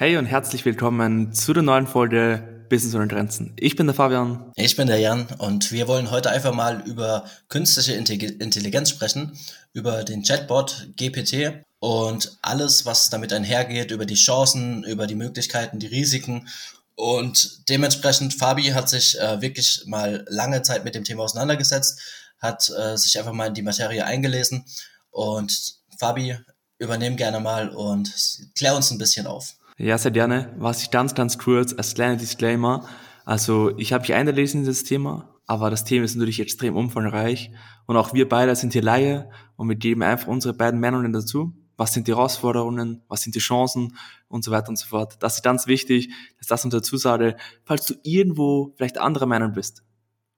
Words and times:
Hey 0.00 0.16
und 0.16 0.24
herzlich 0.24 0.64
willkommen 0.64 1.34
zu 1.34 1.52
der 1.52 1.62
neuen 1.62 1.86
Folge 1.86 2.64
Business 2.70 2.94
und 2.94 3.08
Grenzen. 3.08 3.52
Ich 3.58 3.76
bin 3.76 3.86
der 3.86 3.94
Fabian. 3.94 4.50
Ich 4.56 4.74
bin 4.74 4.86
der 4.86 4.98
Jan 4.98 5.26
und 5.36 5.72
wir 5.72 5.88
wollen 5.88 6.10
heute 6.10 6.30
einfach 6.30 6.54
mal 6.54 6.80
über 6.88 7.26
künstliche 7.50 7.92
Intelligenz 7.92 8.88
sprechen, 8.88 9.38
über 9.74 10.02
den 10.02 10.22
Chatbot 10.22 10.88
GPT 10.96 11.66
und 11.80 12.38
alles, 12.40 12.86
was 12.86 13.10
damit 13.10 13.30
einhergeht, 13.34 13.90
über 13.90 14.06
die 14.06 14.14
Chancen, 14.14 14.84
über 14.84 15.06
die 15.06 15.16
Möglichkeiten, 15.16 15.78
die 15.78 15.88
Risiken. 15.88 16.48
Und 16.94 17.68
dementsprechend, 17.68 18.32
Fabi 18.32 18.68
hat 18.68 18.88
sich 18.88 19.20
äh, 19.20 19.42
wirklich 19.42 19.82
mal 19.84 20.24
lange 20.30 20.62
Zeit 20.62 20.82
mit 20.82 20.94
dem 20.94 21.04
Thema 21.04 21.24
auseinandergesetzt, 21.24 22.00
hat 22.38 22.70
äh, 22.70 22.96
sich 22.96 23.18
einfach 23.18 23.34
mal 23.34 23.48
in 23.48 23.54
die 23.54 23.60
Materie 23.60 24.02
eingelesen. 24.06 24.64
Und 25.10 25.74
Fabi, 25.98 26.38
übernehm 26.78 27.16
gerne 27.18 27.38
mal 27.38 27.68
und 27.68 28.10
klär 28.54 28.74
uns 28.74 28.90
ein 28.90 28.96
bisschen 28.96 29.26
auf. 29.26 29.56
Ja, 29.82 29.96
sehr 29.96 30.10
gerne. 30.10 30.54
Was 30.58 30.82
ich 30.82 30.90
ganz, 30.90 31.14
ganz 31.14 31.38
kurz 31.38 31.72
als 31.72 31.94
kleiner 31.94 32.16
Disclaimer. 32.16 32.86
Also 33.24 33.74
ich 33.78 33.94
habe 33.94 34.02
mich 34.02 34.12
eingelesen 34.12 34.60
in 34.60 34.66
das 34.66 34.84
Thema, 34.84 35.34
aber 35.46 35.70
das 35.70 35.84
Thema 35.84 36.04
ist 36.04 36.16
natürlich 36.16 36.38
extrem 36.38 36.76
umfangreich 36.76 37.50
und 37.86 37.96
auch 37.96 38.12
wir 38.12 38.28
beide 38.28 38.54
sind 38.54 38.74
hier 38.74 38.82
Laie 38.82 39.30
und 39.56 39.70
wir 39.70 39.76
geben 39.76 40.02
einfach 40.02 40.26
unsere 40.26 40.52
beiden 40.52 40.80
Meinungen 40.80 41.14
dazu. 41.14 41.54
Was 41.78 41.94
sind 41.94 42.08
die 42.08 42.12
Herausforderungen, 42.12 43.00
was 43.08 43.22
sind 43.22 43.34
die 43.34 43.40
Chancen 43.40 43.96
und 44.28 44.44
so 44.44 44.50
weiter 44.50 44.68
und 44.68 44.76
so 44.76 44.86
fort. 44.86 45.16
Das 45.20 45.36
ist 45.36 45.42
ganz 45.42 45.66
wichtig, 45.66 46.12
dass 46.36 46.48
das 46.48 46.62
uns 46.62 46.74
dazu 46.74 46.98
sage, 46.98 47.36
falls 47.64 47.86
du 47.86 47.94
irgendwo 48.02 48.74
vielleicht 48.76 48.98
anderer 48.98 49.24
Meinung 49.24 49.54
bist 49.54 49.82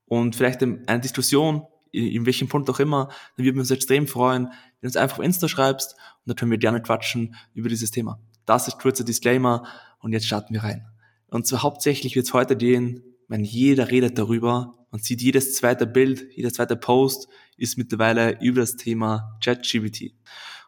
und 0.04 0.36
vielleicht 0.36 0.62
eine 0.62 1.00
Diskussion, 1.00 1.66
in 1.90 2.26
welchem 2.26 2.48
Punkt 2.48 2.70
auch 2.70 2.78
immer, 2.78 3.08
dann 3.36 3.44
würden 3.44 3.56
wir 3.56 3.62
uns 3.62 3.72
extrem 3.72 4.06
freuen, 4.06 4.44
wenn 4.44 4.52
du 4.82 4.86
uns 4.86 4.96
einfach 4.96 5.18
auf 5.18 5.24
Insta 5.24 5.48
schreibst 5.48 5.94
und 5.94 6.28
dann 6.28 6.36
können 6.36 6.52
wir 6.52 6.58
gerne 6.58 6.80
quatschen 6.80 7.34
über 7.54 7.68
dieses 7.68 7.90
Thema. 7.90 8.20
Das 8.46 8.68
ist 8.68 8.78
kurzer 8.78 9.04
Disclaimer 9.04 9.64
und 10.00 10.12
jetzt 10.12 10.26
starten 10.26 10.54
wir 10.54 10.64
rein. 10.64 10.86
Und 11.28 11.46
zwar 11.46 11.62
hauptsächlich 11.62 12.16
wird 12.16 12.26
es 12.26 12.34
heute 12.34 12.56
gehen, 12.56 13.02
wenn 13.28 13.44
jeder 13.44 13.90
redet 13.90 14.18
darüber 14.18 14.74
und 14.90 15.02
sieht 15.02 15.22
jedes 15.22 15.54
zweite 15.54 15.86
Bild, 15.86 16.26
jeder 16.34 16.52
zweite 16.52 16.76
Post 16.76 17.28
ist 17.56 17.78
mittlerweile 17.78 18.38
über 18.42 18.60
das 18.60 18.76
Thema 18.76 19.38
ChatGPT. 19.42 20.14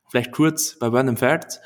Vielleicht 0.09 0.33
kurz 0.33 0.79
bei 0.79 0.87
Random 0.87 1.17
Facts. 1.17 1.61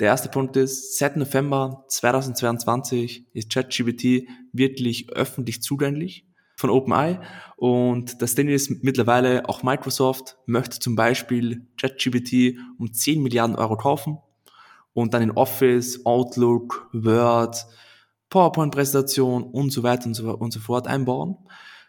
Der 0.00 0.08
erste 0.08 0.28
Punkt 0.28 0.56
ist, 0.56 0.98
seit 0.98 1.16
November 1.16 1.84
2022 1.88 3.26
ist 3.32 3.52
ChatGPT 3.52 4.26
wirklich 4.52 5.10
öffentlich 5.10 5.62
zugänglich 5.62 6.26
von 6.56 6.70
OpenAI. 6.70 7.20
Und 7.56 8.20
das 8.20 8.34
Ding 8.34 8.48
ist 8.48 8.82
mittlerweile 8.82 9.48
auch 9.48 9.62
Microsoft 9.62 10.38
möchte 10.46 10.80
zum 10.80 10.96
Beispiel 10.96 11.68
ChatGPT 11.80 12.58
um 12.78 12.92
10 12.92 13.22
Milliarden 13.22 13.54
Euro 13.54 13.76
kaufen 13.76 14.18
und 14.94 15.14
dann 15.14 15.22
in 15.22 15.30
Office, 15.32 16.04
Outlook, 16.04 16.88
Word, 16.92 17.66
PowerPoint-Präsentation 18.30 19.44
und 19.44 19.70
so 19.70 19.82
weiter 19.82 20.06
und 20.06 20.14
so, 20.14 20.36
und 20.36 20.52
so 20.52 20.60
fort 20.60 20.86
einbauen. 20.86 21.36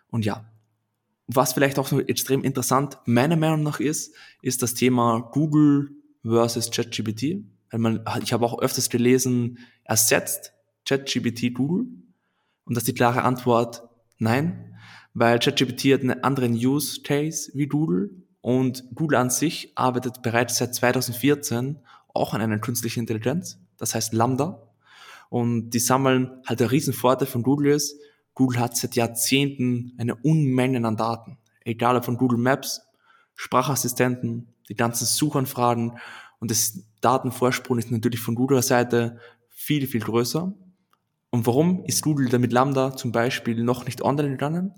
Und 0.10 0.26
ja, 0.26 0.46
was 1.28 1.54
vielleicht 1.54 1.80
auch 1.80 1.88
so 1.88 2.00
extrem 2.02 2.44
interessant 2.44 2.98
meiner 3.06 3.38
Meinung 3.38 3.64
nach 3.64 3.80
ist, 3.80 4.14
ist 4.42 4.62
das 4.62 4.74
Thema 4.74 5.30
Google 5.32 5.92
versus 6.24 6.70
ChatGPT. 6.70 7.44
Ich 8.22 8.34
habe 8.34 8.46
auch 8.46 8.60
öfters 8.60 8.90
gelesen, 8.90 9.58
ersetzt 9.84 10.54
ChatGPT 10.86 11.54
Google? 11.54 11.86
Und 12.66 12.76
das 12.76 12.84
ist 12.84 12.90
die 12.90 12.94
klare 12.94 13.24
Antwort, 13.24 13.84
nein, 14.18 14.78
weil 15.14 15.40
ChatGPT 15.40 15.94
hat 15.94 16.02
einen 16.02 16.24
anderen 16.24 16.54
Use 16.54 17.02
Case 17.02 17.52
wie 17.54 17.68
Google 17.68 18.12
und 18.42 18.84
Google 18.94 19.18
an 19.18 19.30
sich 19.30 19.72
arbeitet 19.76 20.22
bereits 20.22 20.58
seit 20.58 20.76
2014 20.76 21.80
auch 22.14 22.34
an 22.34 22.42
einer 22.42 22.60
künstlichen 22.60 23.02
Intelligenz, 23.02 23.60
das 23.78 23.96
heißt 23.96 24.14
Lambda. 24.14 24.62
Und 25.30 25.72
die 25.72 25.80
sammeln 25.80 26.30
halt 26.46 26.60
der 26.60 26.72
Riesenvorteil 26.72 27.28
von 27.28 27.44
Google 27.44 27.72
ist, 27.74 27.98
Google 28.36 28.60
hat 28.60 28.78
seit 28.78 28.96
Jahrzehnten 28.96 29.94
eine 29.98 30.16
Unmengen 30.16 30.86
an 30.86 30.98
Daten. 30.98 31.38
Egal 31.66 31.98
ob 31.98 32.06
von 32.06 32.18
Google 32.18 32.40
Maps, 32.40 32.82
Sprachassistenten, 33.36 34.48
die 34.70 34.76
ganzen 34.76 35.06
Suchanfragen 35.06 35.98
und 36.40 36.52
das 36.52 36.84
Datenvorsprung 37.02 37.78
ist 37.78 37.92
natürlich 37.92 38.20
von 38.20 38.36
Google 38.36 38.62
Seite 38.62 39.18
viel, 39.50 39.88
viel 39.88 40.02
größer. 40.02 40.54
Und 41.30 41.48
warum 41.48 41.84
ist 41.86 42.04
Google 42.04 42.30
damit 42.30 42.52
Lambda 42.52 42.96
zum 42.96 43.12
Beispiel 43.12 43.64
noch 43.64 43.86
nicht 43.86 44.02
online 44.02 44.32
gegangen? 44.32 44.74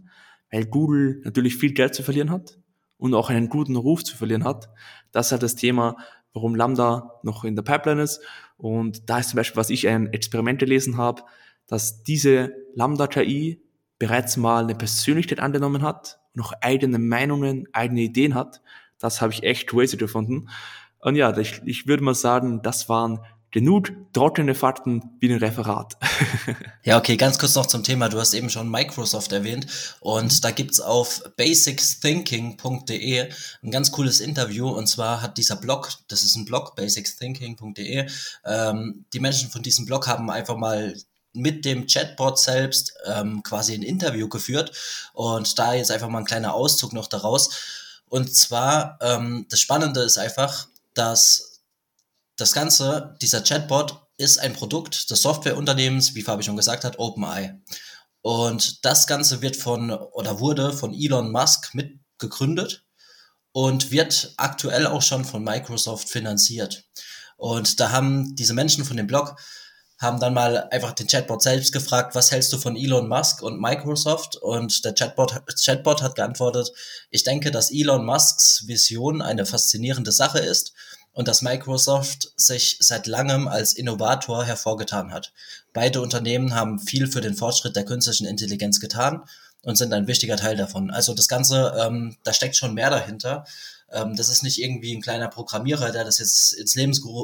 Weil 0.52 0.66
Google 0.66 1.22
natürlich 1.26 1.58
viel 1.58 1.74
Geld 1.74 1.96
zu 1.96 2.04
verlieren 2.04 2.32
hat 2.32 2.58
und 2.98 3.14
auch 3.14 3.30
einen 3.30 3.50
guten 3.50 3.76
Ruf 3.76 4.04
zu 4.04 4.16
verlieren 4.16 4.44
hat. 4.44 4.70
Das 5.12 5.28
ist 5.28 5.32
halt 5.34 5.44
das 5.44 5.56
Thema, 5.56 5.98
warum 6.36 6.54
Lambda 6.54 7.20
noch 7.24 7.44
in 7.44 7.56
der 7.56 7.64
Pipeline 7.64 8.04
ist. 8.04 8.22
Und 8.58 9.10
da 9.10 9.20
ist 9.20 9.30
zum 9.30 9.38
Beispiel, 9.38 9.58
was 9.58 9.72
ich 9.72 9.88
ein 9.88 10.14
Experiment 10.14 10.60
gelesen 10.60 10.98
habe, 10.98 11.24
dass 11.66 12.04
diese 12.04 12.54
Lambda-KI 12.76 13.62
bereits 13.98 14.38
mal 14.38 14.64
eine 14.64 14.76
Persönlichkeit 14.76 15.40
angenommen 15.40 15.82
hat, 15.82 16.20
noch 16.34 16.54
eigene 16.62 17.00
Meinungen, 17.00 17.68
eigene 17.72 18.02
Ideen 18.02 18.36
hat. 18.36 18.62
Das 19.00 19.22
habe 19.22 19.34
ich 19.34 19.44
echt 19.44 19.68
crazy 19.68 19.98
gefunden. 19.98 20.50
Und 21.00 21.16
ja, 21.16 21.36
ich, 21.38 21.62
ich 21.66 21.88
würde 21.88 22.04
mal 22.04 22.16
sagen, 22.16 22.62
das 22.62 22.90
waren 22.90 23.20
genug 23.56 23.92
trockene 24.12 24.54
Fakten 24.54 25.16
wie 25.22 25.32
ein 25.32 25.38
Referat. 25.38 25.96
ja, 26.84 26.98
okay, 26.98 27.16
ganz 27.16 27.40
kurz 27.40 27.56
noch 27.56 27.68
zum 27.68 27.86
Thema. 27.86 28.10
Du 28.10 28.20
hast 28.20 28.34
eben 28.34 28.50
schon 28.50 28.70
Microsoft 28.70 29.32
erwähnt 29.32 29.66
und 30.02 30.44
da 30.44 30.52
gibt's 30.52 30.82
auf 30.82 31.24
basicsthinking.de 31.38 33.30
ein 33.64 33.72
ganz 33.72 33.94
cooles 33.94 34.20
Interview 34.20 34.68
und 34.68 34.88
zwar 34.88 35.22
hat 35.22 35.38
dieser 35.38 35.56
Blog, 35.56 35.90
das 36.10 36.24
ist 36.24 36.36
ein 36.36 36.44
Blog, 36.44 36.76
basicsthinking.de, 36.76 38.10
ähm, 38.44 39.06
die 39.14 39.22
Menschen 39.22 39.50
von 39.50 39.64
diesem 39.64 39.86
Blog 39.86 40.06
haben 40.10 40.30
einfach 40.30 40.58
mal 40.58 40.94
mit 41.32 41.64
dem 41.64 41.88
Chatbot 41.88 42.38
selbst 42.38 42.94
ähm, 43.06 43.42
quasi 43.42 43.74
ein 43.74 43.84
Interview 43.84 44.28
geführt 44.28 44.74
und 45.14 45.58
da 45.58 45.74
jetzt 45.74 45.92
einfach 45.92 46.10
mal 46.10 46.20
ein 46.20 46.26
kleiner 46.26 46.56
Auszug 46.56 46.92
noch 46.92 47.08
daraus. 47.08 48.02
Und 48.10 48.36
zwar, 48.36 49.00
ähm, 49.00 49.46
das 49.50 49.62
Spannende 49.62 50.02
ist 50.02 50.18
einfach, 50.18 50.68
dass 50.94 51.55
das 52.38 52.54
Ganze, 52.54 53.16
dieser 53.22 53.42
Chatbot, 53.42 54.02
ist 54.18 54.40
ein 54.40 54.54
Produkt 54.54 55.10
des 55.10 55.22
Softwareunternehmens, 55.22 56.16
wie 56.16 56.22
Fabi 56.22 56.44
schon 56.44 56.56
gesagt 56.56 56.84
hat, 56.84 57.00
OpenAI. 57.00 57.60
Und 58.22 58.86
das 58.86 59.08
Ganze 59.08 59.42
wird 59.42 59.56
von 59.56 59.92
oder 59.92 60.40
wurde 60.40 60.74
von 60.74 60.94
Elon 60.94 61.32
Musk 61.32 61.76
mitgegründet 61.76 62.86
und 63.52 63.92
wird 63.92 64.34
aktuell 64.38 64.88
auch 64.88 65.02
schon 65.02 65.26
von 65.26 65.44
Microsoft 65.44 66.10
finanziert. 66.10 66.86
Und 67.38 67.80
da 67.80 67.92
haben 67.92 68.36
diese 68.36 68.54
Menschen 68.54 68.86
von 68.86 68.98
dem 68.98 69.08
Blog 69.08 69.36
haben 69.98 70.20
dann 70.20 70.34
mal 70.34 70.68
einfach 70.72 70.92
den 70.92 71.08
Chatbot 71.08 71.42
selbst 71.42 71.72
gefragt, 71.72 72.16
was 72.16 72.32
hältst 72.32 72.52
du 72.52 72.58
von 72.58 72.76
Elon 72.76 73.08
Musk 73.08 73.42
und 73.42 73.62
Microsoft? 73.62 74.36
Und 74.36 74.84
der 74.84 74.94
Chatbot, 74.94 75.42
Chatbot 75.64 76.02
hat 76.02 76.16
geantwortet, 76.16 76.72
ich 77.12 77.24
denke, 77.24 77.50
dass 77.50 77.72
Elon 77.72 78.06
Musks 78.06 78.68
Vision 78.68 79.22
eine 79.22 79.46
faszinierende 79.46 80.12
Sache 80.12 80.40
ist 80.40 80.74
und 81.16 81.30
dass 81.30 81.42
Microsoft 81.42 82.34
sich 82.36 82.78
seit 82.82 83.08
langem 83.08 83.48
als 83.48 83.74
Innovator 83.74 84.44
hervorgetan 84.44 85.12
hat. 85.12 85.32
Beide 85.74 86.02
Unternehmen 86.02 86.54
haben 86.54 86.78
viel 86.78 87.08
für 87.08 87.22
den 87.22 87.36
Fortschritt 87.36 87.76
der 87.78 87.86
künstlichen 87.86 88.28
Intelligenz 88.28 88.82
getan 88.82 89.24
und 89.64 89.78
sind 89.78 89.94
ein 89.94 90.08
wichtiger 90.08 90.36
Teil 90.36 90.58
davon. 90.58 90.92
Also 90.92 91.14
das 91.14 91.30
Ganze, 91.30 91.74
ähm, 91.80 92.18
da 92.24 92.34
steckt 92.34 92.58
schon 92.58 92.74
mehr 92.74 92.90
dahinter. 92.90 93.46
Ähm, 93.90 94.18
das 94.18 94.28
ist 94.28 94.44
nicht 94.44 94.62
irgendwie 94.62 94.94
ein 94.94 95.02
kleiner 95.02 95.30
Programmierer, 95.30 95.92
der 95.94 96.04
das 96.04 96.20
jetzt 96.20 96.52
ins, 96.54 96.76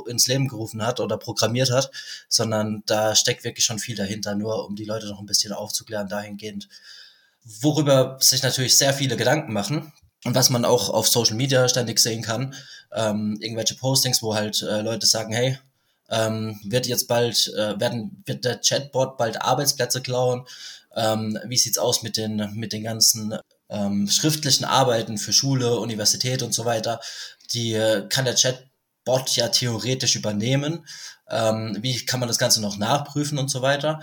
ins 0.08 0.28
Leben 0.28 0.47
gerufen 0.47 0.85
hat 0.85 1.02
oder 1.02 1.18
programmiert 1.18 1.69
hat, 1.69 1.91
sondern 2.29 2.84
da 2.85 3.13
steckt 3.13 3.44
wirklich 3.44 3.66
schon 3.66 3.78
viel 3.78 3.97
dahinter, 3.97 4.35
nur 4.35 4.66
um 4.66 4.78
die 4.78 4.85
Leute 4.85 5.08
noch 5.08 5.19
ein 5.19 5.25
bisschen 5.25 5.52
aufzuklären 5.52 6.08
dahingehend. 6.08 6.69
Worüber 7.44 8.18
sich 8.22 8.41
natürlich 8.41 8.78
sehr 8.78 8.94
viele 8.94 9.18
Gedanken 9.18 9.52
machen, 9.52 9.91
und 10.23 10.35
was 10.35 10.49
man 10.49 10.65
auch 10.65 10.89
auf 10.89 11.07
Social 11.07 11.35
Media 11.35 11.67
ständig 11.67 11.99
sehen 11.99 12.21
kann, 12.21 12.53
ähm, 12.93 13.37
irgendwelche 13.39 13.75
Postings, 13.75 14.21
wo 14.21 14.35
halt 14.35 14.61
äh, 14.61 14.81
Leute 14.81 15.07
sagen, 15.07 15.33
hey, 15.33 15.57
ähm, 16.09 16.59
wird 16.63 16.87
jetzt 16.87 17.07
bald, 17.07 17.47
äh, 17.55 17.79
werden, 17.79 18.22
wird 18.25 18.46
der 18.46 18.59
Chatbot 18.59 19.17
bald 19.17 19.41
Arbeitsplätze 19.41 20.01
klauen? 20.01 20.46
Ähm, 20.96 21.40
wie 21.46 21.57
sieht's 21.57 21.78
aus 21.78 22.03
mit 22.03 22.17
den, 22.17 22.51
mit 22.53 22.73
den 22.73 22.84
ganzen 22.84 23.37
ähm, 23.69 24.07
schriftlichen 24.07 24.66
Arbeiten 24.66 25.17
für 25.17 25.31
Schule, 25.31 25.79
Universität 25.79 26.43
und 26.43 26.53
so 26.53 26.66
weiter? 26.66 26.99
Die 27.53 27.73
äh, 27.73 28.07
kann 28.09 28.25
der 28.25 28.35
Chatbot 28.35 29.35
ja 29.35 29.47
theoretisch 29.47 30.16
übernehmen. 30.16 30.85
Ähm, 31.29 31.78
wie 31.79 32.05
kann 32.05 32.19
man 32.19 32.28
das 32.28 32.37
Ganze 32.37 32.61
noch 32.61 32.78
nachprüfen 32.78 33.37
und 33.37 33.49
so 33.49 33.61
weiter? 33.61 34.01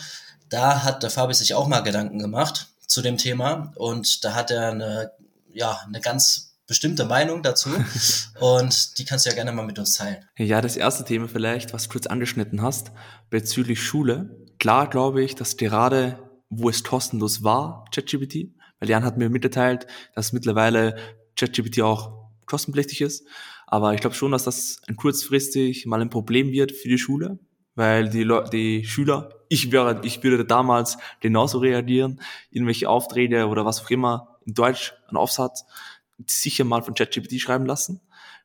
Da 0.49 0.83
hat 0.83 1.03
der 1.03 1.11
Fabi 1.11 1.35
sich 1.35 1.53
auch 1.53 1.69
mal 1.69 1.81
Gedanken 1.81 2.19
gemacht 2.19 2.69
zu 2.87 3.03
dem 3.03 3.19
Thema 3.19 3.73
und 3.77 4.25
da 4.25 4.35
hat 4.35 4.51
er 4.51 4.71
eine 4.71 5.13
ja, 5.53 5.79
eine 5.87 6.01
ganz 6.01 6.49
bestimmte 6.67 7.07
Meinung 7.07 7.43
dazu 7.43 7.71
und 8.41 8.99
die 8.99 9.05
kannst 9.05 9.25
du 9.27 9.31
ja 9.31 9.35
gerne 9.35 9.53
mal 9.53 9.67
mit 9.67 9.79
uns 9.79 9.95
teilen. 9.95 10.25
Ja, 10.37 10.61
das 10.61 10.77
erste 10.77 11.05
Thema 11.05 11.27
vielleicht, 11.27 11.73
was 11.73 11.85
du 11.85 11.91
kurz 11.91 12.07
angeschnitten 12.07 12.63
hast, 12.63 12.93
bezüglich 13.31 13.83
Schule. 13.83 14.47
Klar 14.59 14.89
glaube 14.89 15.23
ich, 15.23 15.35
dass 15.35 15.57
gerade, 15.57 16.19
wo 16.51 16.69
es 16.69 16.85
kostenlos 16.85 17.43
war, 17.43 17.87
ChatGPT, 17.93 18.55
weil 18.79 18.91
Jan 18.91 19.05
hat 19.05 19.17
mir 19.17 19.31
mitgeteilt, 19.31 19.87
dass 20.15 20.33
mittlerweile 20.33 20.97
ChatGPT 21.37 21.81
auch 21.81 22.29
kostenpflichtig 22.47 23.01
ist, 23.01 23.27
aber 23.67 23.95
ich 23.95 24.01
glaube 24.01 24.17
schon, 24.17 24.33
dass 24.33 24.45
das 24.45 24.81
ein 24.89 24.97
kurzfristig 24.97 25.87
mal 25.87 26.01
ein 26.01 26.11
Problem 26.11 26.53
wird 26.53 26.73
für 26.73 26.89
die 26.89 26.99
Schule, 26.99 27.39
weil 27.75 28.09
die, 28.09 28.25
Le 28.25 28.49
die 28.53 28.85
Schüler, 28.85 29.31
ich, 29.49 29.71
wäre, 29.73 30.01
ich 30.05 30.23
würde 30.23 30.45
damals 30.45 30.99
genauso 31.21 31.59
reagieren, 31.59 32.21
irgendwelche 32.51 32.89
Aufträge 32.89 33.47
oder 33.47 33.65
was 33.65 33.81
auch 33.81 33.91
immer 33.91 34.38
in 34.49 34.55
Deutsch, 34.55 34.95
einen 35.07 35.19
Aufsatz, 35.19 35.65
sicher 36.27 36.65
mal 36.65 36.83
von 36.83 36.95
ChatGPT 36.95 37.41
schreiben 37.41 37.67
lassen. 37.67 38.01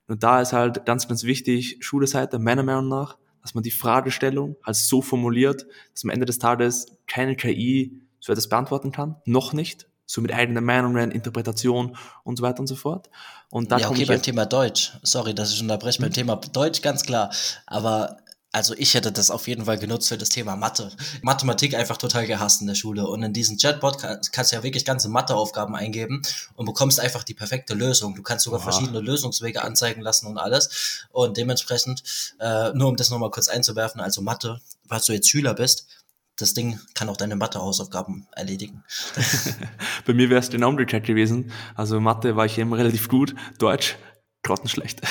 Und 0.07 0.21
da 0.21 0.41
ist 0.41 0.53
halt 0.53 0.85
ganz, 0.85 1.07
ganz 1.07 1.23
wichtig, 1.23 1.77
Schulseite, 1.79 2.37
meiner 2.37 2.61
Meinung 2.61 2.89
nach, 2.89 3.17
dass 3.41 3.55
man 3.55 3.63
die 3.63 3.71
Fragestellung 3.71 4.57
halt 4.65 4.75
so 4.75 5.01
formuliert, 5.01 5.65
dass 5.93 6.03
am 6.03 6.09
Ende 6.09 6.25
des 6.25 6.39
Tages 6.39 6.97
keine 7.07 7.35
KI 7.35 8.01
so 8.19 8.31
etwas 8.31 8.49
beantworten 8.49 8.91
kann. 8.91 9.15
Noch 9.25 9.53
nicht. 9.53 9.87
So 10.05 10.21
mit 10.21 10.33
eigenen 10.33 10.63
Meinungen, 10.65 11.11
Interpretation 11.11 11.97
und 12.23 12.37
so 12.37 12.43
weiter 12.43 12.59
und 12.59 12.67
so 12.67 12.75
fort. 12.75 13.09
Und 13.49 13.71
da 13.71 13.77
ja, 13.77 13.89
okay, 13.89 14.05
beim 14.05 14.21
Thema 14.21 14.45
Deutsch. 14.45 14.93
Sorry, 15.03 15.33
dass 15.33 15.53
ich 15.53 15.61
unterbreche. 15.61 16.01
Beim 16.01 16.09
mhm. 16.09 16.13
Thema 16.13 16.35
Deutsch 16.35 16.81
ganz 16.81 17.03
klar. 17.03 17.31
Aber 17.65 18.17
also 18.53 18.75
ich 18.77 18.93
hätte 18.93 19.11
das 19.11 19.31
auf 19.31 19.47
jeden 19.47 19.65
Fall 19.65 19.79
genutzt 19.79 20.07
für 20.07 20.17
das 20.17 20.29
Thema 20.29 20.55
Mathe. 20.55 20.91
Mathematik 21.23 21.73
einfach 21.73 21.97
total 21.97 22.27
gehasst 22.27 22.61
in 22.61 22.67
der 22.67 22.75
Schule. 22.75 23.07
Und 23.07 23.23
in 23.23 23.33
diesem 23.33 23.57
Chatbot 23.57 23.97
kann, 23.97 24.19
kannst 24.31 24.51
du 24.51 24.55
ja 24.55 24.63
wirklich 24.63 24.85
ganze 24.85 25.09
Matheaufgaben 25.09 25.75
eingeben 25.75 26.21
und 26.55 26.67
bekommst 26.67 26.99
einfach 26.99 27.23
die 27.23 27.33
perfekte 27.33 27.73
Lösung. 27.73 28.13
Du 28.13 28.21
kannst 28.21 28.45
sogar 28.45 28.59
Oha. 28.59 28.71
verschiedene 28.71 28.99
Lösungswege 28.99 29.63
anzeigen 29.63 30.01
lassen 30.01 30.27
und 30.27 30.37
alles. 30.37 31.03
Und 31.11 31.35
dementsprechend, 31.35 32.03
äh, 32.39 32.71
nur 32.73 32.89
um 32.89 32.95
das 32.95 33.09
nochmal 33.09 33.31
kurz 33.31 33.47
einzuwerfen, 33.47 33.99
also 33.99 34.21
Mathe, 34.21 34.61
was 34.87 35.05
du 35.05 35.13
jetzt 35.13 35.29
Schüler 35.29 35.55
bist, 35.55 35.87
das 36.35 36.53
Ding 36.53 36.79
kann 36.93 37.09
auch 37.09 37.17
deine 37.17 37.35
Mathe-Hausaufgaben 37.35 38.27
erledigen. 38.33 38.83
Bei 40.05 40.13
mir 40.13 40.29
wäre 40.29 40.39
es 40.39 40.49
der 40.49 40.67
Umgekehrt 40.67 41.05
gewesen. 41.05 41.51
Also 41.73 41.99
Mathe 41.99 42.35
war 42.35 42.45
ich 42.45 42.59
immer 42.59 42.77
relativ 42.77 43.07
gut. 43.07 43.33
Deutsch 43.57 43.97
grottenschlecht. 44.43 45.01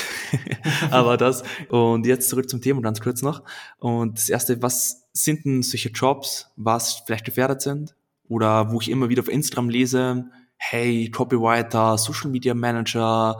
Aber 0.90 1.16
das. 1.16 1.42
Und 1.68 2.06
jetzt 2.06 2.28
zurück 2.28 2.48
zum 2.48 2.60
Thema 2.60 2.82
ganz 2.82 3.00
kurz 3.00 3.22
noch. 3.22 3.42
Und 3.78 4.18
das 4.18 4.28
erste, 4.28 4.62
was 4.62 5.08
sind 5.12 5.44
denn 5.44 5.62
solche 5.62 5.90
Jobs, 5.90 6.50
was 6.56 7.02
vielleicht 7.06 7.24
gefährdet 7.24 7.62
sind? 7.62 7.94
Oder 8.28 8.70
wo 8.70 8.80
ich 8.80 8.90
immer 8.90 9.08
wieder 9.08 9.22
auf 9.22 9.28
Instagram 9.28 9.68
lese, 9.68 10.26
hey, 10.56 11.10
Copywriter, 11.10 11.98
Social 11.98 12.30
Media 12.30 12.54
Manager 12.54 13.38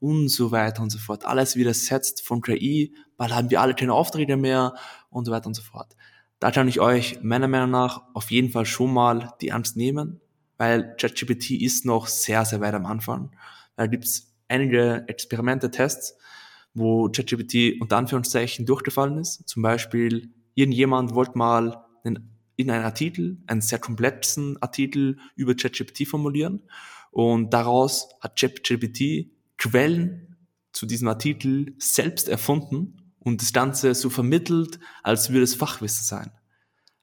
und 0.00 0.28
so 0.28 0.50
weiter 0.50 0.82
und 0.82 0.90
so 0.90 0.98
fort. 0.98 1.24
Alles 1.24 1.56
wieder 1.56 1.72
setzt 1.72 2.22
von 2.22 2.42
KI, 2.42 2.94
weil 3.16 3.34
haben 3.34 3.50
wir 3.50 3.60
alle 3.60 3.74
keine 3.74 3.94
Aufträge 3.94 4.36
mehr 4.36 4.74
und 5.08 5.24
so 5.24 5.32
weiter 5.32 5.46
und 5.46 5.54
so 5.54 5.62
fort. 5.62 5.94
Da 6.40 6.50
kann 6.50 6.68
ich 6.68 6.80
euch 6.80 7.20
meiner 7.22 7.48
Meinung 7.48 7.70
nach 7.70 8.02
auf 8.12 8.30
jeden 8.30 8.50
Fall 8.50 8.66
schon 8.66 8.92
mal 8.92 9.32
die 9.40 9.52
Angst 9.52 9.76
nehmen, 9.76 10.20
weil 10.58 10.94
ChatGPT 10.96 11.52
ist 11.52 11.86
noch 11.86 12.06
sehr, 12.06 12.44
sehr 12.44 12.60
weit 12.60 12.74
am 12.74 12.86
Anfang. 12.86 13.30
Da 13.76 13.86
gibt's 13.86 14.33
einige 14.48 15.04
Experimente, 15.08 15.70
Tests, 15.70 16.16
wo 16.74 17.08
ChatGPT 17.08 17.80
unter 17.80 17.96
Anführungszeichen 17.96 18.66
durchgefallen 18.66 19.18
ist. 19.18 19.48
Zum 19.48 19.62
Beispiel, 19.62 20.30
irgendjemand 20.54 21.14
wollte 21.14 21.38
mal 21.38 21.84
einen, 22.02 22.30
in 22.56 22.70
einen 22.70 22.84
Artikel, 22.84 23.38
einen 23.46 23.60
sehr 23.60 23.78
komplexen 23.78 24.60
Artikel 24.60 25.18
über 25.36 25.54
ChatGPT 25.54 26.06
formulieren 26.06 26.62
und 27.10 27.54
daraus 27.54 28.08
hat 28.20 28.38
ChatGPT 28.38 29.30
Quellen 29.56 30.36
zu 30.72 30.86
diesem 30.86 31.08
Artikel 31.08 31.74
selbst 31.78 32.28
erfunden 32.28 33.12
und 33.20 33.40
das 33.40 33.52
Ganze 33.52 33.94
so 33.94 34.10
vermittelt, 34.10 34.80
als 35.02 35.30
würde 35.30 35.44
es 35.44 35.54
Fachwissen 35.54 36.04
sein 36.04 36.32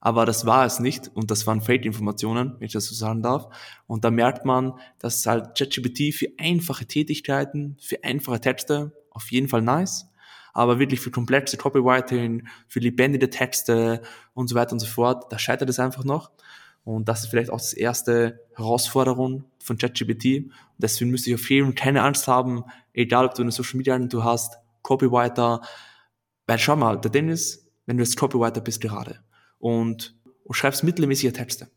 aber 0.02 0.26
das 0.26 0.46
war 0.48 0.66
es 0.66 0.80
nicht 0.80 1.10
und 1.14 1.32
das 1.32 1.48
waren 1.48 1.62
Fake-Informationen, 1.62 2.56
wenn 2.58 2.66
ich 2.66 2.74
das 2.74 2.88
so 2.88 2.96
sagen 2.96 3.22
darf. 3.22 3.48
Und 3.86 4.04
da 4.04 4.10
merkt 4.10 4.46
man, 4.46 4.74
dass 4.98 5.26
halt 5.28 5.56
ChatGPT 5.58 6.14
für 6.14 6.28
einfache 6.38 6.86
Tätigkeiten, 6.86 7.78
für 7.80 8.04
einfache 8.04 8.42
Texte 8.42 8.92
auf 9.12 9.32
jeden 9.32 9.48
Fall 9.48 9.62
nice, 9.62 10.10
aber 10.54 10.80
wirklich 10.80 11.00
für 11.00 11.12
komplexe 11.12 11.56
Copywriting, 11.56 12.48
für 12.68 12.80
lebendige 12.80 13.30
Texte 13.30 14.02
und 14.34 14.48
so 14.48 14.56
weiter 14.56 14.74
und 14.74 14.80
so 14.80 14.88
fort, 14.88 15.32
da 15.32 15.38
scheitert 15.38 15.70
es 15.70 15.80
einfach 15.80 16.04
noch. 16.04 16.32
Und 16.84 17.08
das 17.08 17.24
ist 17.24 17.30
vielleicht 17.30 17.52
auch 17.52 17.60
das 17.60 17.74
erste 17.74 18.42
Herausforderung 18.56 19.46
von 19.64 19.78
ChatGPT. 19.78 20.52
Deswegen 20.80 21.12
müsste 21.12 21.30
ich 21.30 21.36
auf 21.36 21.48
jeden 21.50 21.68
Fall 21.68 21.76
keine 21.76 22.02
Angst 22.02 22.28
haben, 22.28 22.64
egal 22.94 23.28
ob 23.28 23.36
du 23.36 23.44
eine 23.44 23.52
Social 23.52 23.78
Media 23.78 23.98
du 24.00 24.24
hast, 24.24 24.58
Copywriter, 24.82 25.62
weil 26.48 26.58
schau 26.58 26.76
mal, 26.76 27.00
der 27.00 27.12
Ding 27.12 27.30
ist, 27.30 27.68
wenn 27.86 27.98
du 27.98 28.04
jetzt 28.04 28.18
Copywriter 28.18 28.62
bist 28.62 28.82
gerade, 28.82 29.20
und, 29.62 30.16
und 30.44 30.56
schreibst 30.56 30.84
mittelmäßige 30.84 31.32
Texte 31.32 31.70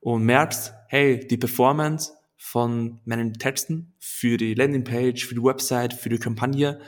und 0.00 0.24
merkst, 0.24 0.72
hey, 0.88 1.26
die 1.26 1.36
Performance 1.36 2.12
von 2.36 3.00
meinen 3.04 3.32
Texten 3.34 3.94
für 3.98 4.36
die 4.36 4.54
Landingpage, 4.54 5.26
für 5.26 5.34
die 5.34 5.42
Website, 5.42 5.94
für 5.94 6.10
die 6.10 6.18
Kampagne 6.18 6.80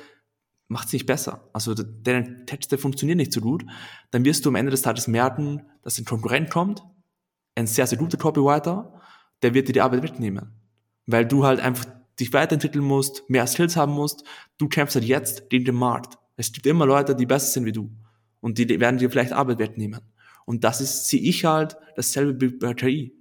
macht 0.69 0.89
es 0.89 0.93
nicht 0.93 1.07
besser. 1.07 1.49
Also 1.53 1.75
deine 1.75 2.45
Texte 2.45 2.77
funktionieren 2.77 3.19
nicht 3.19 3.33
so 3.33 3.41
gut. 3.41 3.65
Dann 4.11 4.25
wirst 4.25 4.45
du 4.45 4.51
am 4.51 4.57
Ende 4.57 4.71
des 4.71 4.83
Tages 4.83 5.09
merken, 5.09 5.63
dass 5.83 5.99
ein 5.99 6.05
Konkurrent 6.05 6.51
kommt, 6.51 6.85
ein 7.55 7.67
sehr, 7.67 7.87
sehr 7.87 7.99
guter 7.99 8.19
Copywriter, 8.19 9.01
der 9.43 9.55
wird 9.55 9.69
dir 9.69 9.73
die 9.73 9.81
Arbeit 9.81 10.03
mitnehmen. 10.03 10.53
Weil 11.07 11.25
du 11.25 11.45
halt 11.45 11.61
einfach 11.61 11.87
dich 12.19 12.33
weiterentwickeln 12.33 12.85
musst, 12.85 13.29
mehr 13.29 13.47
Skills 13.47 13.77
haben 13.77 13.93
musst. 13.93 14.25
Du 14.59 14.69
kämpfst 14.69 14.97
halt 14.97 15.05
jetzt 15.05 15.51
gegen 15.51 15.65
den 15.65 15.75
Markt. 15.75 16.19
Es 16.37 16.53
gibt 16.53 16.67
immer 16.67 16.87
Leute, 16.87 17.15
die 17.15 17.27
besser 17.27 17.47
sind 17.47 17.65
wie 17.65 17.73
du. 17.73 17.91
Und 18.41 18.59
die 18.59 18.69
werden 18.81 18.99
dir 18.99 19.11
vielleicht 19.11 19.33
Arbeit 19.33 19.59
wegnehmen. 19.59 20.01
Und 20.47 20.65
das 20.65 20.81
ist, 20.81 21.09
sehe 21.09 21.21
ich 21.21 21.45
halt, 21.45 21.77
dasselbe 21.97 22.51
bei 22.51 22.73
KI. 22.73 23.13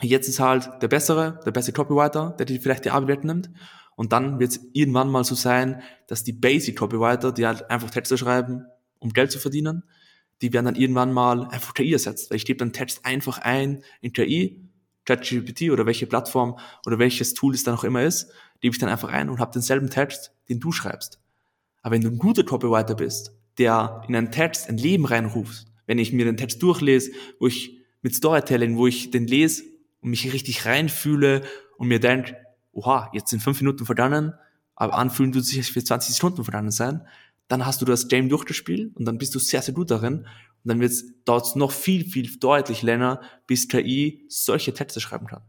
Jetzt 0.00 0.28
ist 0.28 0.40
halt 0.40 0.70
der 0.80 0.88
bessere, 0.88 1.40
der 1.44 1.50
beste 1.50 1.72
Copywriter, 1.72 2.34
der 2.38 2.46
dir 2.46 2.60
vielleicht 2.60 2.86
die 2.86 2.90
Arbeit 2.90 3.08
wegnimmt. 3.08 3.50
Und 3.96 4.12
dann 4.12 4.38
wird 4.38 4.52
es 4.52 4.60
irgendwann 4.72 5.10
mal 5.10 5.24
so 5.24 5.34
sein, 5.34 5.82
dass 6.06 6.22
die 6.22 6.32
Basic 6.32 6.76
Copywriter, 6.76 7.32
die 7.32 7.46
halt 7.46 7.68
einfach 7.70 7.90
Texte 7.90 8.16
schreiben, 8.16 8.64
um 8.98 9.12
Geld 9.12 9.32
zu 9.32 9.38
verdienen, 9.38 9.84
die 10.42 10.52
werden 10.52 10.66
dann 10.66 10.76
irgendwann 10.76 11.12
mal 11.12 11.48
einfach 11.48 11.74
KI 11.74 11.92
ersetzt. 11.92 12.30
Weil 12.30 12.36
ich 12.36 12.44
gebe 12.44 12.58
dann 12.58 12.72
Text 12.72 13.04
einfach 13.04 13.38
ein 13.38 13.82
in 14.00 14.12
KI, 14.12 14.62
ChatGPT 15.06 15.70
oder 15.70 15.86
welche 15.86 16.06
Plattform 16.06 16.58
oder 16.84 16.98
welches 16.98 17.34
Tool 17.34 17.54
es 17.54 17.64
dann 17.64 17.74
auch 17.74 17.84
immer 17.84 18.02
ist, 18.02 18.30
gebe 18.60 18.74
ich 18.74 18.78
dann 18.78 18.90
einfach 18.90 19.08
ein 19.08 19.30
und 19.30 19.40
habe 19.40 19.52
denselben 19.52 19.88
Text, 19.88 20.32
den 20.48 20.60
du 20.60 20.72
schreibst. 20.72 21.20
Aber 21.82 21.94
wenn 21.94 22.02
du 22.02 22.08
ein 22.08 22.18
guter 22.18 22.44
Copywriter 22.44 22.94
bist, 22.94 23.32
der 23.58 24.02
in 24.08 24.14
einen 24.14 24.30
Text 24.30 24.68
ein 24.68 24.76
Leben 24.76 25.06
reinruft, 25.06 25.66
wenn 25.86 25.98
ich 25.98 26.12
mir 26.12 26.24
den 26.24 26.36
Text 26.36 26.62
durchlese, 26.62 27.12
wo 27.38 27.46
ich 27.46 27.78
mit 28.02 28.14
Storytelling, 28.14 28.76
wo 28.76 28.86
ich 28.86 29.10
den 29.10 29.26
lese 29.26 29.64
und 30.00 30.10
mich 30.10 30.32
richtig 30.32 30.66
reinfühle 30.66 31.42
und 31.78 31.88
mir 31.88 32.00
denke, 32.00 32.36
oha, 32.72 33.10
jetzt 33.12 33.30
sind 33.30 33.42
fünf 33.42 33.60
Minuten 33.60 33.86
vergangen, 33.86 34.34
aber 34.74 34.94
anfühlen 34.94 35.32
tut 35.32 35.44
sich 35.44 35.72
für 35.72 35.82
20 35.82 36.14
Stunden 36.14 36.44
vergangen 36.44 36.70
sein, 36.70 37.06
dann 37.48 37.64
hast 37.64 37.80
du 37.80 37.84
das 37.84 38.08
Game 38.08 38.28
durchgespielt 38.28 38.94
und 38.96 39.04
dann 39.04 39.18
bist 39.18 39.34
du 39.34 39.38
sehr, 39.38 39.62
sehr 39.62 39.74
gut 39.74 39.90
darin. 39.90 40.26
Und 40.64 40.82
dann 40.82 40.90
dauert 41.24 41.46
es 41.46 41.54
noch 41.54 41.70
viel, 41.70 42.04
viel 42.04 42.36
deutlich 42.38 42.82
länger, 42.82 43.20
bis 43.46 43.68
KI 43.68 44.24
solche 44.28 44.74
Texte 44.74 45.00
schreiben 45.00 45.26
kann. 45.26 45.42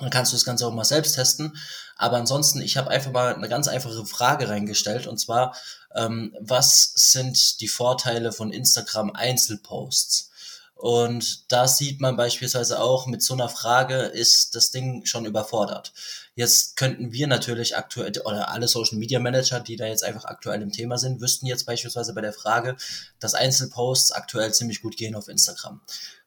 Dann 0.01 0.11
kannst 0.11 0.33
du 0.33 0.37
das 0.37 0.45
Ganze 0.45 0.67
auch 0.67 0.73
mal 0.73 0.85
selbst 0.85 1.15
testen. 1.15 1.57
Aber 1.97 2.17
ansonsten, 2.17 2.61
ich 2.61 2.77
habe 2.77 2.91
einfach 2.91 3.13
mal 3.13 3.35
eine 3.35 3.49
ganz 3.49 3.69
einfache 3.69 4.05
Frage 4.05 4.49
reingestellt 4.49 5.07
und 5.07 5.19
zwar, 5.19 5.57
ähm, 5.95 6.35
was 6.41 6.93
sind 6.97 7.61
die 7.61 7.69
Vorteile 7.69 8.33
von 8.33 8.53
Instagram 8.53 9.13
Einzelposts? 9.13 10.31
Und 10.77 11.51
da 11.51 11.67
sieht 11.67 12.03
man 12.03 12.17
beispielsweise 12.17 12.81
auch, 12.81 13.07
mit 13.07 13.23
so 13.23 13.33
einer 13.33 13.49
Frage 13.49 13.97
ist 13.97 14.55
das 14.55 14.71
Ding 14.71 15.07
schon 15.07 15.25
überfordert. 15.25 15.95
Jetzt 16.35 16.77
könnten 16.77 17.13
wir 17.13 17.27
natürlich 17.27 17.79
aktuell, 17.79 18.13
oder 18.27 18.51
alle 18.51 18.69
Social 18.69 18.99
Media 18.99 19.19
Manager, 19.19 19.59
die 19.59 19.77
da 19.77 19.87
jetzt 19.87 20.05
einfach 20.05 20.27
aktuell 20.27 20.61
im 20.61 20.73
Thema 20.73 20.99
sind, 20.99 21.23
wüssten 21.23 21.47
jetzt 21.47 21.65
beispielsweise 21.65 22.13
bei 22.13 22.21
der 22.21 22.35
Frage, 22.35 22.77
dass 23.21 23.33
Einzelposts 23.33 24.13
aktuell 24.13 24.53
ziemlich 24.53 24.83
gut 24.83 24.99
gehen 24.99 25.15
auf 25.15 25.29
Instagram. 25.29 25.81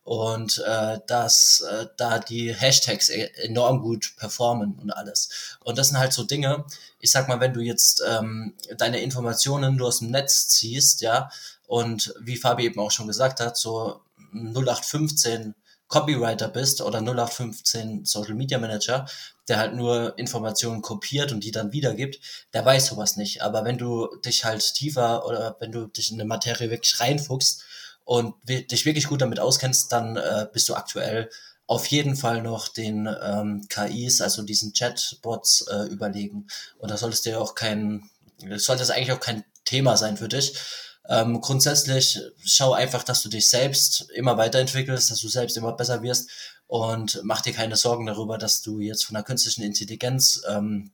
Und 0.04 0.64
äh, 0.66 0.98
dass 1.06 1.62
äh, 1.70 1.86
da 1.98 2.18
die 2.18 2.52
Hashtags 2.52 3.10
e-, 3.10 3.30
enorm 3.44 3.82
gut 3.82 4.16
performen 4.18 4.80
und 4.82 4.90
alles. 4.90 5.58
Und 5.64 5.78
das 5.78 5.90
sind 5.90 6.00
halt 6.00 6.14
so 6.14 6.24
Dinge, 6.24 6.66
ich 7.00 7.12
sag 7.12 7.28
mal, 7.28 7.40
wenn 7.40 7.54
du 7.54 7.60
jetzt 7.60 8.02
ähm, 8.08 8.56
deine 8.80 9.02
Informationen 9.02 9.76
nur 9.76 9.90
aus 9.90 10.00
dem 10.00 10.10
Netz 10.10 10.48
ziehst, 10.48 11.02
ja, 11.02 11.30
und 11.68 12.16
wie 12.20 12.36
Fabi 12.36 12.66
eben 12.66 12.80
auch 12.80 12.90
schon 12.90 13.06
gesagt 13.06 13.42
hat, 13.42 13.56
so 13.56 14.02
0815 14.34 15.56
Copywriter 15.88 16.48
bist 16.48 16.82
oder 16.82 17.00
0815 17.00 18.06
Social 18.06 18.36
Media 18.36 18.60
Manager, 18.60 19.08
der 19.48 19.58
halt 19.58 19.74
nur 19.74 20.18
Informationen 20.18 20.82
kopiert 20.84 21.32
und 21.32 21.44
die 21.44 21.52
dann 21.52 21.72
wiedergibt, 21.72 22.20
der 22.54 22.64
weiß 22.64 22.88
sowas 22.88 23.18
nicht. 23.18 23.42
Aber 23.42 23.66
wenn 23.66 23.80
du 23.80 24.08
dich 24.24 24.46
halt 24.46 24.74
tiefer 24.76 25.26
oder 25.26 25.58
wenn 25.60 25.72
du 25.72 25.88
dich 25.88 26.12
in 26.12 26.20
eine 26.20 26.28
Materie 26.28 26.70
wirklich 26.70 27.00
reinfuchst 27.00 27.64
und 28.06 28.36
dich 28.48 28.86
wirklich 28.86 29.08
gut 29.08 29.22
damit 29.22 29.40
auskennst, 29.40 29.92
dann 29.92 30.16
äh, 30.16 30.48
bist 30.54 30.70
du 30.70 30.76
aktuell 30.76 31.30
auf 31.66 31.86
jeden 31.88 32.16
Fall 32.16 32.42
noch 32.42 32.68
den 32.68 33.08
ähm, 33.22 33.66
KIs, 33.70 34.22
also 34.22 34.44
diesen 34.44 34.74
Chatbots 34.74 35.68
äh, 35.68 35.84
überlegen. 35.84 36.48
Und 36.78 36.90
da 36.92 36.98
solltest 36.98 37.26
du 37.26 37.32
ja 37.32 37.40
auch 37.40 37.54
kein, 37.54 38.10
sollte 38.58 38.84
es 38.84 38.90
eigentlich 38.90 39.12
auch 39.12 39.20
kein 39.20 39.44
Thema 39.66 39.98
sein 39.98 40.18
für 40.18 40.28
dich. 40.28 40.58
Ähm, 41.10 41.42
grundsätzlich 41.42 42.20
schau 42.46 42.74
einfach, 42.74 43.04
dass 43.04 43.24
du 43.24 43.30
dich 43.30 43.50
selbst 43.50 44.08
immer 44.14 44.38
weiterentwickelst, 44.38 45.10
dass 45.10 45.20
du 45.20 45.28
selbst 45.28 45.58
immer 45.58 45.72
besser 45.74 46.04
wirst 46.04 46.30
und 46.68 47.20
mach 47.24 47.42
dir 47.42 47.52
keine 47.52 47.76
Sorgen 47.76 48.06
darüber, 48.06 48.38
dass 48.38 48.62
du 48.62 48.80
jetzt 48.80 49.06
von 49.06 49.16
der 49.16 49.24
künstlichen 49.24 49.64
Intelligenz, 49.64 50.44
ähm, 50.48 50.92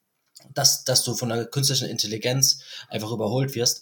dass, 0.54 0.86
dass 0.86 1.04
du 1.04 1.16
von 1.16 1.30
der 1.30 1.46
künstlichen 1.48 1.90
Intelligenz 1.90 2.60
einfach 2.88 3.12
überholt 3.12 3.56
wirst. 3.56 3.82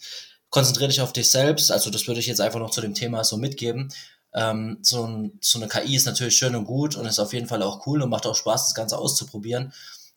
Konzentriere 0.49 0.89
dich 0.89 1.01
auf 1.01 1.13
dich 1.13 1.29
selbst, 1.29 1.71
also 1.71 1.91
das 1.91 2.07
würde 2.07 2.19
ich 2.19 2.25
jetzt 2.25 2.41
einfach 2.41 2.59
noch 2.59 2.71
zu 2.71 2.81
dem 2.81 2.95
Thema 2.95 3.23
so 3.23 3.37
mitgeben. 3.37 3.93
Ähm, 4.33 4.79
so, 4.81 5.05
ein, 5.05 5.37
so 5.39 5.59
eine 5.59 5.67
KI 5.67 5.95
ist 5.95 6.07
natürlich 6.07 6.35
schön 6.35 6.55
und 6.55 6.65
gut 6.65 6.95
und 6.95 7.05
ist 7.05 7.19
auf 7.19 7.33
jeden 7.33 7.47
Fall 7.47 7.61
auch 7.61 7.85
cool 7.85 8.01
und 8.01 8.09
macht 8.09 8.25
auch 8.25 8.35
Spaß, 8.35 8.65
das 8.65 8.75
Ganze 8.75 8.97
auszuprobieren. 8.97 9.71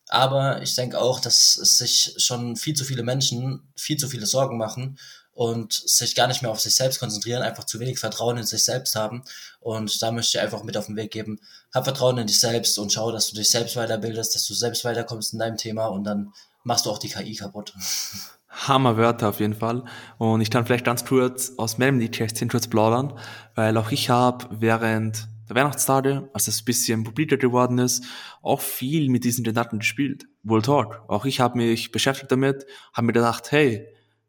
Aber 0.09 0.63
ich 0.63 0.75
denke 0.75 0.99
auch, 0.99 1.21
dass 1.21 1.59
es 1.59 1.77
sich 1.77 2.15
schon 2.17 2.57
viel 2.57 2.75
zu 2.75 2.85
viele 2.85 3.03
Menschen 3.03 3.71
viel 3.77 3.99
zu 3.99 4.09
viele 4.09 4.25
Sorgen 4.25 4.57
machen 4.57 4.99
und 5.37 5.75
sich 5.75 6.15
gar 6.15 6.29
nicht 6.29 6.41
mehr 6.41 6.51
auf 6.51 6.61
sich 6.61 6.75
selbst 6.75 6.99
konzentrieren, 6.99 7.43
einfach 7.43 7.65
zu 7.65 7.79
wenig 7.79 7.99
Vertrauen 7.99 8.39
in 8.39 8.45
sich 8.45 8.65
selbst 8.65 8.97
haben. 8.97 9.23
Und 9.61 10.01
da 10.01 10.11
möchte 10.11 10.39
ich 10.39 10.43
einfach 10.43 10.63
mit 10.63 10.79
auf 10.79 10.87
den 10.87 10.97
Weg 10.97 11.11
geben, 11.11 11.39
hab 11.75 11.85
Vertrauen 11.85 12.17
in 12.17 12.27
dich 12.27 12.41
selbst 12.41 12.79
und 12.79 12.91
schau, 12.91 13.13
dass 13.13 13.29
du 13.29 13.37
dich 13.37 13.51
selbst 13.51 13.77
weiterbildest, 13.77 14.35
dass 14.35 14.47
du 14.47 14.55
selbst 14.55 14.83
weiterkommst 14.87 15.35
in 15.35 15.39
deinem 15.39 15.59
Thema 15.59 15.89
und 15.89 16.05
dann 16.05 16.33
machst 16.65 16.87
du 16.87 16.91
auch 16.91 16.99
die 16.99 17.11
KI 17.11 17.35
kaputt. 17.35 17.75
Hammerwörter 18.49 19.29
auf 19.29 19.41
jeden 19.41 19.55
Fall. 19.55 19.85
Und 20.17 20.41
ich 20.41 20.51
kann 20.51 20.65
vielleicht 20.65 20.87
ganz 20.87 21.05
kurz 21.05 21.53
aus 21.59 21.77
meinem 21.77 21.99
Nähkästchen 21.99 22.49
kurz 22.49 22.67
plaudern, 22.67 23.13
weil 23.55 23.77
auch 23.77 23.91
ich 23.91 24.09
habe 24.09 24.47
während 24.51 25.29
der 25.51 25.57
Weihnachtstage, 25.57 26.31
als 26.33 26.49
es 26.49 26.63
ein 26.63 26.65
bisschen 26.65 27.05
publiker 27.05 27.37
geworden 27.37 27.77
ist, 27.77 28.05
auch 28.41 28.63
viel 28.63 29.11
mit 29.11 29.25
diesen 29.25 29.45
Daten 29.45 29.81
gespielt. 29.81 30.25
World 30.45 30.65
Talk. 30.65 31.03
Auch 31.09 31.27
ich 31.27 31.41
habe 31.41 31.59
mich 31.59 31.93
beschäftigt 31.93 32.33
damit, 32.33 32.65
habe 32.95 33.09
mir 33.09 33.13
gedacht, 33.13 33.53
hey, 33.53 33.87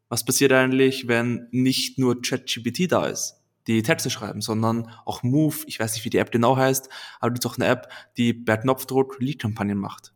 was 0.08 0.24
passiert 0.24 0.52
eigentlich, 0.52 1.08
wenn 1.08 1.48
nicht 1.50 1.98
nur 1.98 2.22
ChatGPT 2.22 2.90
da 2.90 3.06
ist, 3.06 3.42
die 3.66 3.82
Texte 3.82 4.10
schreiben, 4.10 4.40
sondern 4.40 4.90
auch 5.04 5.22
Move, 5.22 5.56
ich 5.66 5.78
weiß 5.78 5.94
nicht, 5.94 6.04
wie 6.04 6.10
die 6.10 6.18
App 6.18 6.30
genau 6.30 6.56
heißt, 6.56 6.88
aber 7.20 7.32
es 7.32 7.40
ist 7.40 7.46
auch 7.46 7.58
eine 7.58 7.66
App, 7.66 7.88
die 8.16 8.32
per 8.32 8.56
Knopfdruck 8.56 9.20
Lead-Kampagnen 9.20 9.78
macht. 9.78 10.12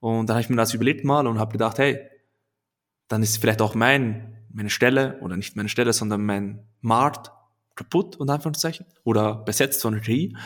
Und 0.00 0.28
dann 0.28 0.34
habe 0.34 0.42
ich 0.42 0.48
mir 0.48 0.56
das 0.56 0.74
überlegt 0.74 1.04
mal 1.04 1.26
und 1.26 1.38
habe 1.38 1.52
gedacht, 1.52 1.78
hey, 1.78 1.98
dann 3.08 3.22
ist 3.22 3.38
vielleicht 3.38 3.60
auch 3.60 3.74
mein, 3.74 4.38
meine 4.50 4.70
Stelle, 4.70 5.18
oder 5.20 5.36
nicht 5.36 5.56
meine 5.56 5.68
Stelle, 5.68 5.92
sondern 5.92 6.24
mein 6.24 6.66
Markt 6.80 7.30
kaputt, 7.74 8.16
und 8.16 8.30
Anführungszeichen, 8.30 8.86
oder 9.04 9.36
besetzt 9.36 9.82
von 9.82 10.00
KI. 10.00 10.36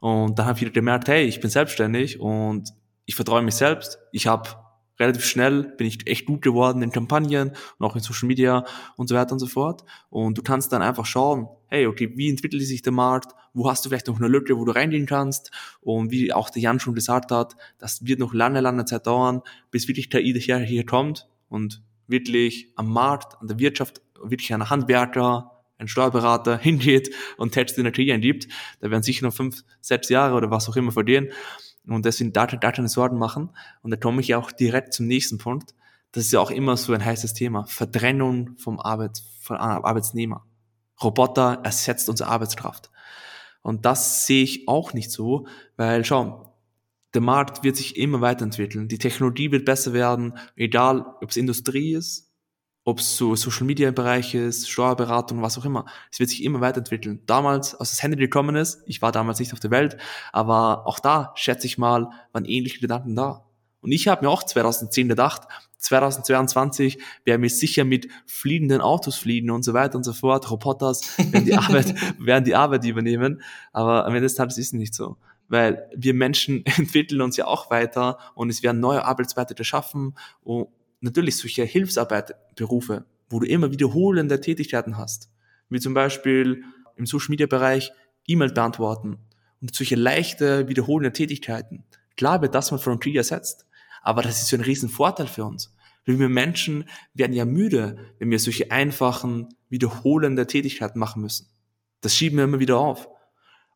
Und 0.00 0.38
dann 0.38 0.46
habe 0.46 0.56
ich 0.56 0.62
wieder 0.62 0.72
gemerkt, 0.72 1.08
hey, 1.08 1.24
ich 1.24 1.40
bin 1.40 1.50
selbstständig 1.50 2.20
und 2.20 2.72
ich 3.04 3.14
vertraue 3.14 3.42
mich 3.42 3.54
selbst. 3.54 3.98
Ich 4.12 4.26
habe 4.26 4.50
relativ 5.00 5.24
schnell 5.24 5.64
bin 5.76 5.86
ich 5.86 6.06
echt 6.06 6.26
gut 6.26 6.42
geworden 6.42 6.82
in 6.82 6.92
Kampagnen 6.92 7.52
und 7.78 7.86
auch 7.86 7.96
in 7.96 8.02
Social 8.02 8.28
Media 8.28 8.64
und 8.96 9.08
so 9.08 9.14
weiter 9.14 9.32
und 9.32 9.38
so 9.38 9.46
fort. 9.46 9.84
Und 10.10 10.38
du 10.38 10.42
kannst 10.42 10.72
dann 10.72 10.82
einfach 10.82 11.06
schauen, 11.06 11.48
hey, 11.68 11.86
okay, 11.86 12.12
wie 12.14 12.28
entwickelt 12.28 12.62
sich 12.62 12.82
der 12.82 12.92
Markt? 12.92 13.32
Wo 13.54 13.68
hast 13.68 13.84
du 13.84 13.88
vielleicht 13.88 14.06
noch 14.06 14.18
eine 14.18 14.28
Lücke, 14.28 14.56
wo 14.56 14.64
du 14.64 14.72
reingehen 14.72 15.06
kannst? 15.06 15.50
Und 15.80 16.10
wie 16.10 16.32
auch 16.32 16.50
der 16.50 16.62
Jan 16.62 16.78
schon 16.78 16.94
gesagt 16.94 17.32
hat, 17.32 17.56
das 17.78 18.04
wird 18.06 18.20
noch 18.20 18.34
lange, 18.34 18.60
lange 18.60 18.84
Zeit 18.84 19.06
dauern, 19.06 19.42
bis 19.70 19.88
wirklich 19.88 20.10
KI 20.10 20.38
hier, 20.38 20.58
hier 20.58 20.86
kommt 20.86 21.28
und 21.48 21.82
wirklich 22.06 22.72
am 22.76 22.92
Markt, 22.92 23.40
an 23.40 23.48
der 23.48 23.58
Wirtschaft, 23.58 24.02
wirklich 24.22 24.52
ein 24.52 24.68
Handwerker, 24.68 25.62
ein 25.78 25.88
Steuerberater 25.88 26.58
hingeht 26.62 27.10
und 27.36 27.52
Texte 27.52 27.80
in 27.80 27.84
der 27.84 27.92
KI 27.92 28.12
eingibt. 28.12 28.48
Da 28.80 28.90
werden 28.90 29.02
sicher 29.02 29.26
noch 29.26 29.34
fünf, 29.34 29.64
sechs 29.80 30.08
Jahre 30.08 30.34
oder 30.34 30.50
was 30.50 30.68
auch 30.68 30.76
immer 30.76 30.92
verlieren. 30.92 31.28
Und 31.86 32.04
deswegen 32.04 32.32
da, 32.32 32.46
da 32.46 32.72
keine 32.72 32.88
Sorgen 32.88 33.18
machen. 33.18 33.50
Und 33.82 33.90
da 33.90 33.96
komme 33.96 34.20
ich 34.20 34.34
auch 34.34 34.52
direkt 34.52 34.92
zum 34.92 35.06
nächsten 35.06 35.38
Punkt. 35.38 35.74
Das 36.12 36.24
ist 36.24 36.32
ja 36.32 36.40
auch 36.40 36.50
immer 36.50 36.76
so 36.76 36.92
ein 36.92 37.04
heißes 37.04 37.34
Thema. 37.34 37.66
Vertrennung 37.66 38.56
vom 38.56 38.78
Arbeits, 38.80 39.20
von 39.40 39.56
Arbeitsnehmer. 39.56 40.44
Roboter 41.02 41.60
ersetzt 41.64 42.08
unsere 42.08 42.30
Arbeitskraft. 42.30 42.90
Und 43.62 43.84
das 43.84 44.26
sehe 44.26 44.42
ich 44.42 44.68
auch 44.68 44.92
nicht 44.92 45.10
so, 45.10 45.46
weil 45.76 46.04
schau, 46.04 46.54
der 47.14 47.20
Markt 47.20 47.64
wird 47.64 47.76
sich 47.76 47.96
immer 47.96 48.20
weiterentwickeln. 48.20 48.88
Die 48.88 48.98
Technologie 48.98 49.50
wird 49.50 49.64
besser 49.64 49.92
werden, 49.92 50.34
egal 50.56 51.04
ob 51.20 51.30
es 51.30 51.36
Industrie 51.36 51.94
ist 51.94 52.29
ob 52.90 52.98
es 52.98 53.16
so 53.16 53.36
Social 53.36 53.66
Media 53.66 53.90
Bereich 53.92 54.34
ist, 54.34 54.68
Steuerberatung, 54.68 55.42
was 55.42 55.56
auch 55.56 55.64
immer. 55.64 55.86
Es 56.10 56.18
wird 56.18 56.28
sich 56.28 56.42
immer 56.42 56.60
weiterentwickeln. 56.60 57.22
Damals, 57.26 57.74
als 57.74 57.90
das 57.90 58.02
Handy 58.02 58.16
gekommen 58.16 58.56
ist, 58.56 58.82
ich 58.86 59.00
war 59.00 59.12
damals 59.12 59.38
nicht 59.38 59.52
auf 59.52 59.60
der 59.60 59.70
Welt, 59.70 59.96
aber 60.32 60.86
auch 60.86 60.98
da, 60.98 61.32
schätze 61.36 61.66
ich 61.66 61.78
mal, 61.78 62.10
waren 62.32 62.44
ähnliche 62.44 62.80
Gedanken 62.80 63.14
da. 63.14 63.46
Und 63.80 63.92
ich 63.92 64.08
habe 64.08 64.24
mir 64.24 64.30
auch 64.30 64.42
2010 64.42 65.08
gedacht, 65.08 65.42
2022 65.78 66.98
werden 67.24 67.42
wir 67.42 67.48
sicher 67.48 67.84
mit 67.84 68.08
fliegenden 68.26 68.80
Autos 68.80 69.16
fliegen 69.16 69.50
und 69.50 69.62
so 69.62 69.72
weiter 69.72 69.96
und 69.96 70.04
so 70.04 70.12
fort. 70.12 70.50
Roboters 70.50 71.16
werden 71.16 71.46
die 71.46 71.54
Arbeit, 71.56 71.94
werden 72.18 72.44
die 72.44 72.54
Arbeit 72.54 72.84
übernehmen. 72.84 73.40
Aber 73.72 74.04
am 74.04 74.10
Ende 74.10 74.22
des 74.22 74.34
Tages 74.34 74.58
ist 74.58 74.66
es 74.66 74.72
nicht 74.72 74.94
so. 74.94 75.16
Weil 75.48 75.88
wir 75.96 76.12
Menschen 76.12 76.66
entwickeln 76.76 77.20
uns 77.22 77.36
ja 77.36 77.46
auch 77.46 77.70
weiter 77.70 78.18
und 78.34 78.50
es 78.50 78.62
werden 78.62 78.80
neue 78.80 79.04
Arbeitsplätze 79.04 79.54
geschaffen 79.54 80.14
und, 80.42 80.68
natürlich 81.00 81.36
solche 81.36 81.64
Hilfsarbeitberufe, 81.64 83.04
wo 83.28 83.40
du 83.40 83.46
immer 83.46 83.72
wiederholende 83.72 84.40
Tätigkeiten 84.40 84.96
hast, 84.96 85.30
wie 85.68 85.80
zum 85.80 85.94
Beispiel 85.94 86.64
im 86.96 87.06
Social 87.06 87.30
Media 87.30 87.46
Bereich 87.46 87.92
E-Mail 88.26 88.52
beantworten 88.52 89.18
und 89.60 89.74
solche 89.74 89.96
leichte 89.96 90.68
wiederholende 90.68 91.12
Tätigkeiten. 91.12 91.84
Klar 92.16 92.42
wird 92.42 92.54
das 92.54 92.70
mal 92.70 92.78
von 92.78 93.00
KI 93.00 93.16
ersetzt, 93.16 93.66
aber 94.02 94.22
das 94.22 94.42
ist 94.42 94.48
so 94.48 94.56
ein 94.56 94.62
riesen 94.62 94.88
Vorteil 94.88 95.26
für 95.26 95.44
uns. 95.44 95.74
Weil 96.06 96.18
wir 96.18 96.28
Menschen 96.28 96.88
werden 97.14 97.34
ja 97.34 97.44
müde, 97.44 97.98
wenn 98.18 98.30
wir 98.30 98.38
solche 98.38 98.70
einfachen, 98.70 99.48
wiederholende 99.68 100.46
Tätigkeiten 100.46 100.98
machen 100.98 101.22
müssen. 101.22 101.48
Das 102.00 102.14
schieben 102.14 102.38
wir 102.38 102.44
immer 102.44 102.58
wieder 102.58 102.78
auf. 102.78 103.08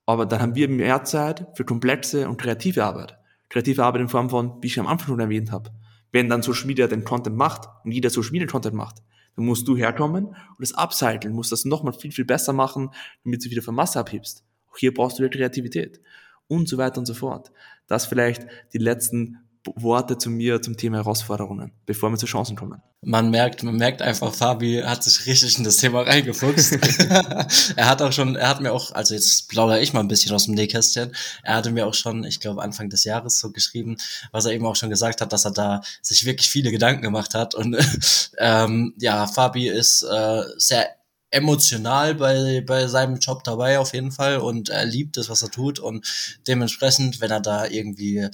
Aber 0.07 0.26
dann 0.26 0.40
haben 0.40 0.54
wir 0.54 0.69
mehr 0.69 1.04
Zeit 1.04 1.47
für 1.54 1.64
komplexe 1.64 2.28
und 2.28 2.40
kreative 2.40 2.85
Arbeit. 2.85 3.19
Kreative 3.49 3.85
Arbeit 3.85 4.02
in 4.02 4.09
Form 4.09 4.31
von, 4.31 4.62
wie 4.62 4.66
ich 4.66 4.81
am 4.81 4.87
Anfang 4.87 5.09
schon 5.09 5.21
erwähnt 5.21 5.52
habe, 5.52 5.71
wenn 6.14 6.28
dann 6.28 6.42
Social 6.42 6.66
Media 6.66 6.87
den 6.87 7.02
Content 7.02 7.37
macht 7.37 7.68
und 7.85 7.90
jeder 7.90 8.09
Social 8.09 8.30
Media 8.30 8.47
Content 8.47 8.76
macht, 8.76 9.02
dann 9.35 9.47
musst 9.47 9.66
du 9.66 9.76
herkommen 9.76 10.26
und 10.26 10.61
das 10.61 10.73
upcyclen, 10.73 11.35
musst 11.35 11.50
das 11.50 11.64
nochmal 11.64 11.92
viel, 11.92 12.12
viel 12.12 12.25
besser 12.25 12.52
machen, 12.52 12.90
damit 13.25 13.44
du 13.44 13.50
wieder 13.50 13.62
von 13.62 13.75
Masse 13.75 13.99
abhebst. 13.99 14.44
Auch 14.71 14.78
hier 14.78 14.94
brauchst 14.94 15.18
du 15.18 15.25
wieder 15.25 15.37
Kreativität 15.37 16.00
und 16.47 16.68
so 16.68 16.78
weiter 16.78 16.99
und 16.99 17.06
so 17.06 17.14
fort. 17.14 17.50
Das 17.88 18.06
vielleicht 18.06 18.47
die 18.73 18.78
letzten 18.78 19.40
Worte 19.76 20.18
zu 20.18 20.30
mir 20.30 20.61
zum 20.61 20.76
Thema 20.76 20.99
Herausforderungen, 20.99 21.73
bevor 21.87 22.11
wir 22.11 22.18
zu 22.18 22.26
Chancen 22.26 22.56
kommen. 22.56 22.83
Man 23.00 23.30
merkt, 23.30 23.62
man 23.62 23.76
merkt 23.76 24.02
einfach, 24.02 24.33
Fabi 24.33 24.83
hat 24.85 25.04
sich 25.04 25.26
richtig 25.26 25.59
in 25.59 25.64
das 25.64 25.76
Thema 25.76 26.02
reingefuchst. 26.02 26.73
er 27.76 27.88
hat 27.88 28.02
auch 28.02 28.12
schon, 28.12 28.37
er 28.37 28.49
hat 28.49 28.61
mir 28.61 28.73
auch, 28.73 28.92
also 28.92 29.14
jetzt 29.14 29.49
plaudere 29.49 29.80
ich 29.80 29.92
mal 29.92 30.00
ein 30.00 30.09
bisschen 30.09 30.35
aus 30.35 30.47
dem 30.47 30.54
Nähkästchen. 30.54 31.14
Er 31.42 31.56
hatte 31.56 31.71
mir 31.71 31.87
auch 31.87 31.94
schon, 31.94 32.25
ich 32.25 32.40
glaube 32.40 32.62
Anfang 32.62 32.88
des 32.88 33.04
Jahres 33.04 33.38
so 33.38 33.50
geschrieben, 33.50 33.97
was 34.33 34.47
er 34.47 34.52
eben 34.52 34.66
auch 34.66 34.76
schon 34.76 34.90
gesagt 34.90 35.21
hat, 35.21 35.33
dass 35.33 35.44
er 35.44 35.52
da 35.52 35.83
sich 36.02 36.25
wirklich 36.25 36.49
viele 36.49 36.71
Gedanken 36.71 37.02
gemacht 37.02 37.35
hat. 37.35 37.54
Und 37.54 37.76
ähm, 38.38 38.94
ja, 38.99 39.26
Fabi 39.26 39.68
ist 39.68 40.02
äh, 40.02 40.42
sehr 40.56 40.88
emotional 41.35 42.14
bei, 42.14 42.62
bei 42.64 42.87
seinem 42.87 43.18
Job 43.18 43.42
dabei 43.44 43.78
auf 43.78 43.92
jeden 43.92 44.12
Fall 44.12 44.38
und 44.38 44.68
er 44.68 44.85
liebt 44.85 45.16
es, 45.16 45.28
was 45.28 45.42
er 45.42 45.50
tut 45.50 45.80
und 45.80 46.06
dementsprechend, 46.47 47.21
wenn 47.21 47.33
er 47.33 47.40
da 47.40 47.66
irgendwie 47.66 48.28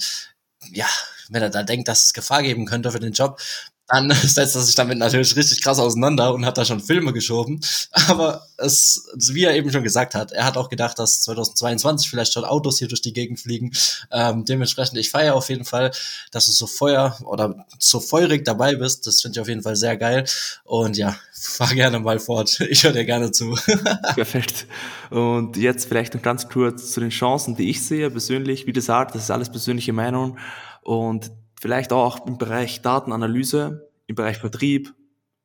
ja, 0.69 0.87
wenn 1.29 1.41
er 1.41 1.49
da 1.49 1.63
denkt, 1.63 1.87
dass 1.87 2.05
es 2.05 2.13
Gefahr 2.13 2.43
geben 2.43 2.65
könnte 2.65 2.91
für 2.91 2.99
den 2.99 3.13
Job, 3.13 3.39
dann 3.91 4.09
setzt 4.23 4.55
er 4.55 4.61
sich 4.61 4.75
damit 4.75 4.97
natürlich 4.97 5.35
richtig 5.35 5.61
krass 5.61 5.79
auseinander 5.79 6.33
und 6.33 6.45
hat 6.45 6.57
da 6.57 6.65
schon 6.65 6.79
Filme 6.79 7.13
geschoben. 7.13 7.59
Aber 8.07 8.47
es, 8.57 9.07
wie 9.15 9.43
er 9.43 9.55
eben 9.55 9.71
schon 9.71 9.83
gesagt 9.83 10.15
hat, 10.15 10.31
er 10.31 10.45
hat 10.45 10.57
auch 10.57 10.69
gedacht, 10.69 10.97
dass 10.99 11.21
2022 11.23 12.09
vielleicht 12.09 12.33
schon 12.33 12.45
Autos 12.45 12.79
hier 12.79 12.87
durch 12.87 13.01
die 13.01 13.13
Gegend 13.13 13.39
fliegen. 13.39 13.71
Ähm, 14.11 14.45
dementsprechend, 14.45 14.97
ich 14.97 15.09
feiere 15.09 15.35
auf 15.35 15.49
jeden 15.49 15.65
Fall, 15.65 15.91
dass 16.31 16.45
du 16.45 16.51
so 16.51 16.67
Feuer 16.67 17.17
oder 17.25 17.65
so 17.79 17.99
feurig 17.99 18.45
dabei 18.45 18.75
bist. 18.75 19.07
Das 19.07 19.21
finde 19.21 19.37
ich 19.37 19.41
auf 19.41 19.47
jeden 19.47 19.63
Fall 19.63 19.75
sehr 19.75 19.97
geil. 19.97 20.25
Und 20.63 20.97
ja, 20.97 21.15
fahr 21.33 21.73
gerne 21.73 21.99
mal 21.99 22.19
fort. 22.19 22.59
Ich 22.71 22.83
höre 22.83 22.93
dir 22.93 23.05
gerne 23.05 23.31
zu. 23.31 23.53
Perfekt. 24.15 24.65
Und 25.09 25.57
jetzt 25.57 25.87
vielleicht 25.87 26.13
noch 26.13 26.21
ganz 26.21 26.47
kurz 26.47 26.91
zu 26.93 27.01
den 27.01 27.09
Chancen, 27.09 27.55
die 27.57 27.69
ich 27.69 27.83
sehe 27.83 28.09
persönlich. 28.09 28.65
Wie 28.65 28.71
gesagt, 28.71 29.13
das 29.13 29.23
ist 29.23 29.31
alles 29.31 29.51
persönliche 29.51 29.91
Meinung. 29.91 30.37
Und 30.83 31.31
vielleicht 31.61 31.93
auch 31.93 32.25
im 32.27 32.37
Bereich 32.37 32.81
Datenanalyse, 32.81 33.89
im 34.07 34.15
Bereich 34.15 34.39
Vertrieb, 34.39 34.93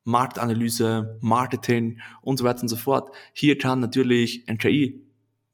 Marktanalyse, 0.03 1.17
Marketing 1.21 2.01
und 2.21 2.37
so 2.37 2.43
weiter 2.43 2.63
und 2.63 2.67
so 2.67 2.75
fort. 2.75 3.15
Hier 3.31 3.57
kann 3.57 3.79
natürlich 3.79 4.43
ein 4.47 4.57
KI 4.57 5.07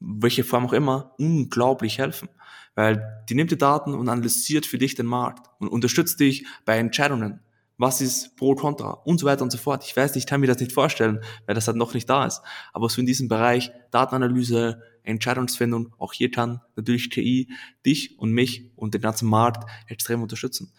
welche 0.04 0.44
Form 0.44 0.66
auch 0.66 0.72
immer, 0.72 1.14
unglaublich 1.18 1.98
helfen. 1.98 2.28
Weil 2.74 3.24
die 3.28 3.34
nimmt 3.34 3.50
die 3.50 3.58
Daten 3.58 3.94
und 3.94 4.08
analysiert 4.08 4.66
für 4.66 4.78
dich 4.78 4.94
den 4.94 5.06
Markt 5.06 5.48
und 5.58 5.68
unterstützt 5.68 6.18
dich 6.20 6.44
bei 6.64 6.78
Entscheidungen. 6.78 7.40
Was 7.76 8.00
ist 8.00 8.36
pro, 8.36 8.54
contra 8.54 8.90
und 8.90 9.18
so 9.18 9.26
weiter 9.26 9.42
und 9.42 9.50
so 9.50 9.58
fort. 9.58 9.84
Ich 9.84 9.96
weiß, 9.96 10.14
ich 10.16 10.26
kann 10.26 10.40
mir 10.40 10.46
das 10.46 10.60
nicht 10.60 10.72
vorstellen, 10.72 11.20
weil 11.46 11.54
das 11.54 11.66
halt 11.66 11.76
noch 11.76 11.92
nicht 11.94 12.08
da 12.08 12.24
ist. 12.24 12.40
Aber 12.72 12.88
so 12.88 13.00
in 13.00 13.06
diesem 13.06 13.28
Bereich 13.28 13.72
Datenanalyse, 13.90 14.80
Entscheidungsfindung, 15.02 15.92
auch 15.98 16.12
hier 16.12 16.30
kann 16.30 16.60
natürlich 16.76 17.08
TI 17.08 17.50
dich 17.84 18.18
und 18.18 18.32
mich 18.32 18.70
und 18.76 18.94
den 18.94 19.00
ganzen 19.00 19.28
Markt 19.28 19.68
extrem 19.88 20.22
unterstützen. 20.22 20.72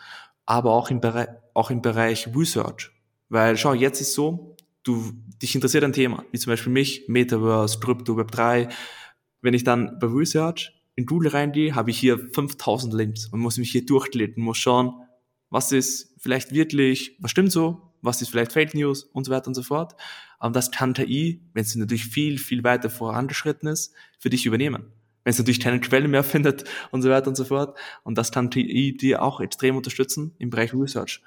Aber 0.45 0.71
auch 0.71 0.89
im 0.89 1.01
Bereich, 1.01 1.27
auch 1.53 1.69
im 1.69 1.81
Bereich 1.81 2.27
Research. 2.35 2.91
Weil 3.29 3.57
schau, 3.57 3.73
jetzt 3.73 4.01
ist 4.01 4.13
so, 4.13 4.55
du, 4.83 5.11
dich 5.41 5.53
interessiert 5.55 5.83
ein 5.83 5.93
Thema, 5.93 6.23
wie 6.31 6.39
zum 6.39 6.51
Beispiel 6.51 6.71
mich, 6.71 7.05
Metaverse, 7.07 7.79
Crypto, 7.79 8.13
Web3. 8.13 8.69
Wenn 9.41 9.53
ich 9.53 9.63
dann 9.63 9.99
bei 9.99 10.07
Research 10.07 10.73
in 10.95 11.05
Google 11.05 11.31
reingehe, 11.31 11.75
habe 11.75 11.91
ich 11.91 11.99
hier 11.99 12.17
5000 12.17 12.93
Links 12.93 13.27
und 13.27 13.39
muss 13.39 13.57
mich 13.57 13.71
hier 13.71 13.85
durchklicken, 13.85 14.43
muss 14.43 14.57
schauen, 14.57 14.93
was 15.49 15.71
ist 15.71 16.13
vielleicht 16.17 16.53
wirklich, 16.53 17.17
was 17.19 17.31
stimmt 17.31 17.51
so, 17.51 17.93
was 18.01 18.21
ist 18.21 18.29
vielleicht 18.29 18.53
Fake 18.53 18.73
News 18.73 19.03
und 19.03 19.25
so 19.25 19.31
weiter 19.31 19.47
und 19.47 19.55
so 19.55 19.63
fort. 19.63 19.95
Aber 20.39 20.53
das 20.53 20.71
kann 20.71 20.93
KI, 20.93 21.41
wenn 21.53 21.63
es 21.63 21.75
natürlich 21.75 22.05
viel, 22.05 22.37
viel 22.37 22.63
weiter 22.63 22.89
vorangeschritten 22.89 23.67
ist, 23.67 23.93
für 24.19 24.29
dich 24.29 24.45
übernehmen. 24.45 24.91
Wenn 25.23 25.31
es 25.31 25.39
natürlich 25.39 25.59
keine 25.59 25.79
Quelle 25.79 26.07
mehr 26.07 26.23
findet 26.35 26.65
und 26.91 27.01
so 27.01 27.09
weiter 27.09 27.27
und 27.27 27.35
so 27.35 27.45
fort. 27.45 27.77
Und 28.03 28.17
das 28.17 28.31
kann 28.31 28.49
KI 28.49 28.95
dir 28.95 29.23
auch 29.23 29.39
extrem 29.39 29.75
unterstützen 29.75 30.35
im 30.37 30.49
Bereich 30.49 30.73
Research. 30.73 31.21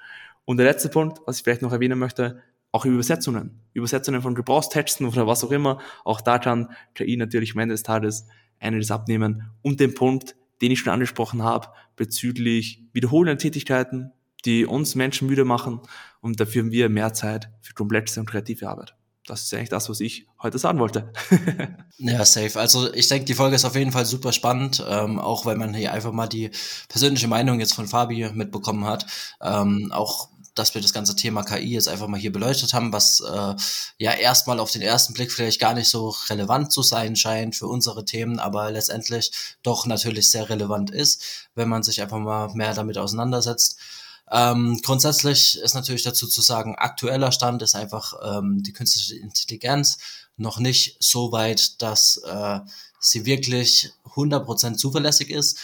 Und 0.45 0.57
der 0.57 0.65
letzte 0.65 0.89
Punkt, 0.89 1.19
was 1.25 1.37
ich 1.37 1.43
vielleicht 1.43 1.61
noch 1.61 1.73
erwähnen 1.73 1.99
möchte, 1.99 2.41
auch 2.71 2.85
Übersetzungen. 2.85 3.59
Übersetzungen 3.73 4.21
von 4.21 4.35
Gebrauchstexten 4.35 5.07
oder 5.07 5.27
was 5.27 5.43
auch 5.43 5.51
immer. 5.51 5.79
Auch 6.05 6.21
da 6.21 6.39
kann 6.39 6.69
KI 6.93 7.17
natürlich 7.17 7.53
am 7.53 7.59
Ende 7.59 7.73
des 7.73 7.83
Tages 7.83 8.27
einiges 8.59 8.91
abnehmen. 8.91 9.51
Und 9.61 9.79
den 9.79 9.93
Punkt, 9.93 10.35
den 10.61 10.71
ich 10.71 10.79
schon 10.79 10.93
angesprochen 10.93 11.43
habe, 11.43 11.67
bezüglich 11.95 12.83
wiederholenden 12.93 13.37
Tätigkeiten, 13.37 14.11
die 14.45 14.65
uns 14.65 14.95
Menschen 14.95 15.27
müde 15.27 15.45
machen 15.45 15.81
und 16.21 16.39
dafür 16.39 16.63
haben 16.63 16.71
wir 16.71 16.89
mehr 16.89 17.13
Zeit 17.13 17.49
für 17.61 17.73
komplexe 17.73 18.19
und 18.19 18.25
kreative 18.25 18.69
Arbeit. 18.69 18.95
Das 19.29 19.43
ist 19.43 19.53
eigentlich 19.53 19.69
das, 19.69 19.89
was 19.89 19.99
ich 19.99 20.27
heute 20.41 20.57
sagen 20.57 20.79
wollte. 20.79 21.13
ja, 21.97 22.25
safe. 22.25 22.59
Also 22.59 22.91
ich 22.93 23.07
denke, 23.07 23.25
die 23.25 23.35
Folge 23.35 23.55
ist 23.55 23.65
auf 23.65 23.75
jeden 23.75 23.91
Fall 23.91 24.05
super 24.05 24.31
spannend, 24.31 24.83
ähm, 24.87 25.19
auch 25.19 25.45
weil 25.45 25.55
man 25.55 25.73
hier 25.73 25.93
einfach 25.93 26.11
mal 26.11 26.27
die 26.27 26.49
persönliche 26.87 27.27
Meinung 27.27 27.59
jetzt 27.59 27.73
von 27.73 27.87
Fabi 27.87 28.27
mitbekommen 28.33 28.85
hat. 28.85 29.05
Ähm, 29.39 29.91
auch 29.91 30.29
dass 30.59 30.75
wir 30.75 30.81
das 30.81 30.93
ganze 30.93 31.15
Thema 31.15 31.43
KI 31.43 31.73
jetzt 31.73 31.87
einfach 31.87 32.07
mal 32.07 32.19
hier 32.19 32.31
beleuchtet 32.31 32.73
haben, 32.73 32.93
was 32.93 33.21
äh, 33.21 33.55
ja 33.97 34.11
erstmal 34.11 34.59
auf 34.59 34.71
den 34.71 34.81
ersten 34.81 35.13
Blick 35.13 35.31
vielleicht 35.31 35.59
gar 35.59 35.73
nicht 35.73 35.89
so 35.89 36.09
relevant 36.29 36.71
zu 36.71 36.83
sein 36.83 37.15
scheint 37.15 37.55
für 37.55 37.67
unsere 37.67 38.05
Themen, 38.05 38.39
aber 38.39 38.69
letztendlich 38.69 39.31
doch 39.63 39.85
natürlich 39.85 40.29
sehr 40.29 40.49
relevant 40.49 40.91
ist, 40.91 41.23
wenn 41.55 41.69
man 41.69 41.81
sich 41.81 42.01
einfach 42.01 42.19
mal 42.19 42.53
mehr 42.53 42.73
damit 42.73 42.97
auseinandersetzt. 42.97 43.77
Ähm, 44.31 44.79
grundsätzlich 44.83 45.57
ist 45.57 45.73
natürlich 45.73 46.03
dazu 46.03 46.27
zu 46.27 46.41
sagen, 46.41 46.75
aktueller 46.75 47.31
Stand 47.31 47.61
ist 47.61 47.75
einfach 47.75 48.13
ähm, 48.23 48.61
die 48.61 48.73
künstliche 48.73 49.15
Intelligenz 49.15 49.97
noch 50.37 50.59
nicht 50.59 50.97
so 50.99 51.31
weit, 51.31 51.81
dass 51.81 52.17
äh, 52.17 52.59
sie 52.99 53.25
wirklich 53.25 53.91
100% 54.13 54.75
zuverlässig 54.75 55.29
ist. 55.29 55.57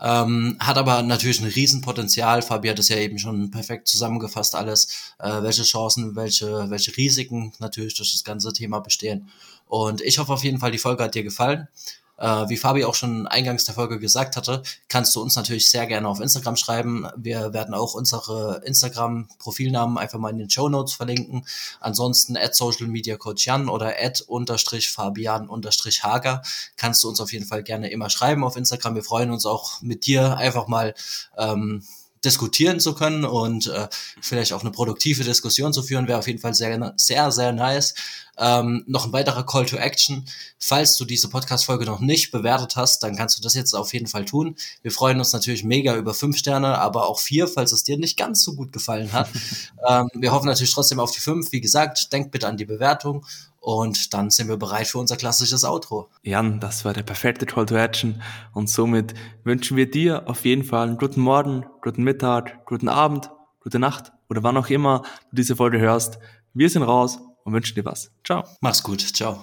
Ähm, 0.00 0.56
hat 0.58 0.76
aber 0.76 1.02
natürlich 1.02 1.40
ein 1.40 1.46
Riesenpotenzial. 1.46 2.42
Fabi 2.42 2.68
hat 2.68 2.78
es 2.78 2.88
ja 2.88 2.96
eben 2.96 3.18
schon 3.18 3.50
perfekt 3.50 3.86
zusammengefasst 3.88 4.54
alles, 4.54 5.14
äh, 5.18 5.42
welche 5.42 5.62
Chancen, 5.62 6.16
welche, 6.16 6.68
welche 6.70 6.96
Risiken 6.96 7.52
natürlich 7.60 7.94
durch 7.94 8.12
das 8.12 8.24
ganze 8.24 8.52
Thema 8.52 8.80
bestehen. 8.80 9.28
Und 9.66 10.00
ich 10.00 10.18
hoffe 10.18 10.32
auf 10.32 10.44
jeden 10.44 10.58
Fall, 10.58 10.72
die 10.72 10.78
Folge 10.78 11.04
hat 11.04 11.14
dir 11.14 11.22
gefallen. 11.22 11.68
Äh, 12.16 12.48
wie 12.48 12.56
Fabi 12.56 12.84
auch 12.84 12.94
schon 12.94 13.26
eingangs 13.26 13.64
der 13.64 13.74
Folge 13.74 13.98
gesagt 13.98 14.36
hatte, 14.36 14.62
kannst 14.88 15.14
du 15.16 15.22
uns 15.22 15.36
natürlich 15.36 15.70
sehr 15.70 15.86
gerne 15.86 16.08
auf 16.08 16.20
Instagram 16.20 16.56
schreiben. 16.56 17.08
Wir 17.16 17.52
werden 17.52 17.74
auch 17.74 17.94
unsere 17.94 18.62
Instagram-Profilnamen 18.64 19.98
einfach 19.98 20.18
mal 20.18 20.30
in 20.30 20.38
den 20.38 20.50
Show 20.50 20.68
Notes 20.68 20.94
verlinken. 20.94 21.46
Ansonsten 21.80 22.36
at 22.36 22.54
Social 22.54 22.86
Media 22.86 23.16
Coach 23.16 23.46
Jan 23.46 23.68
oder 23.68 23.94
at 24.00 24.20
unterstrich 24.20 24.90
Fabian 24.90 25.48
unterstrich 25.48 26.04
Hager 26.04 26.42
kannst 26.76 27.02
du 27.02 27.08
uns 27.08 27.20
auf 27.20 27.32
jeden 27.32 27.46
Fall 27.46 27.62
gerne 27.62 27.90
immer 27.90 28.10
schreiben 28.10 28.44
auf 28.44 28.56
Instagram. 28.56 28.94
Wir 28.94 29.04
freuen 29.04 29.30
uns 29.30 29.46
auch 29.46 29.82
mit 29.82 30.06
dir 30.06 30.36
einfach 30.36 30.68
mal 30.68 30.94
ähm, 31.36 31.82
diskutieren 32.24 32.80
zu 32.80 32.94
können 32.94 33.24
und 33.24 33.66
äh, 33.66 33.88
vielleicht 34.20 34.52
auch 34.52 34.62
eine 34.62 34.70
produktive 34.70 35.24
Diskussion 35.24 35.72
zu 35.72 35.82
führen, 35.82 36.08
wäre 36.08 36.18
auf 36.18 36.26
jeden 36.26 36.40
Fall 36.40 36.54
sehr, 36.54 36.94
sehr, 36.96 37.30
sehr 37.30 37.52
nice. 37.52 37.94
Ähm, 38.36 38.82
noch 38.86 39.06
ein 39.06 39.12
weiterer 39.12 39.46
Call 39.46 39.66
to 39.66 39.76
Action. 39.76 40.24
Falls 40.58 40.96
du 40.96 41.04
diese 41.04 41.28
Podcast-Folge 41.28 41.84
noch 41.84 42.00
nicht 42.00 42.32
bewertet 42.32 42.74
hast, 42.76 43.02
dann 43.02 43.16
kannst 43.16 43.38
du 43.38 43.42
das 43.42 43.54
jetzt 43.54 43.74
auf 43.74 43.92
jeden 43.92 44.06
Fall 44.06 44.24
tun. 44.24 44.56
Wir 44.82 44.90
freuen 44.90 45.18
uns 45.18 45.32
natürlich 45.32 45.62
mega 45.62 45.94
über 45.94 46.14
fünf 46.14 46.38
Sterne, 46.38 46.78
aber 46.78 47.08
auch 47.08 47.20
vier, 47.20 47.46
falls 47.46 47.72
es 47.72 47.84
dir 47.84 47.96
nicht 47.96 48.16
ganz 48.16 48.42
so 48.42 48.54
gut 48.54 48.72
gefallen 48.72 49.12
hat. 49.12 49.28
ähm, 49.88 50.08
wir 50.14 50.32
hoffen 50.32 50.46
natürlich 50.46 50.72
trotzdem 50.72 50.98
auf 50.98 51.12
die 51.12 51.20
fünf. 51.20 51.52
Wie 51.52 51.60
gesagt, 51.60 52.12
denk 52.12 52.32
bitte 52.32 52.48
an 52.48 52.56
die 52.56 52.64
Bewertung 52.64 53.24
und 53.64 54.12
dann 54.12 54.30
sind 54.30 54.48
wir 54.48 54.58
bereit 54.58 54.86
für 54.86 54.98
unser 54.98 55.16
klassisches 55.16 55.64
Outro. 55.64 56.10
Jan, 56.22 56.60
das 56.60 56.84
war 56.84 56.92
der 56.92 57.02
perfekte 57.02 57.46
Call 57.46 57.64
to 57.64 57.76
Action. 57.76 58.22
Und 58.52 58.68
somit 58.68 59.14
wünschen 59.42 59.76
wir 59.76 59.90
dir 59.90 60.28
auf 60.28 60.44
jeden 60.44 60.64
Fall 60.64 60.86
einen 60.86 60.98
guten 60.98 61.22
Morgen, 61.22 61.64
guten 61.80 62.02
Mittag, 62.02 62.66
guten 62.66 62.88
Abend, 62.88 63.30
gute 63.60 63.78
Nacht 63.78 64.12
oder 64.28 64.42
wann 64.42 64.58
auch 64.58 64.68
immer 64.68 65.02
du 65.30 65.36
diese 65.36 65.56
Folge 65.56 65.78
hörst. 65.78 66.18
Wir 66.52 66.68
sind 66.68 66.82
raus 66.82 67.18
und 67.44 67.54
wünschen 67.54 67.74
dir 67.74 67.86
was. 67.86 68.10
Ciao. 68.22 68.44
Mach's 68.60 68.82
gut. 68.82 69.00
Ciao. 69.00 69.42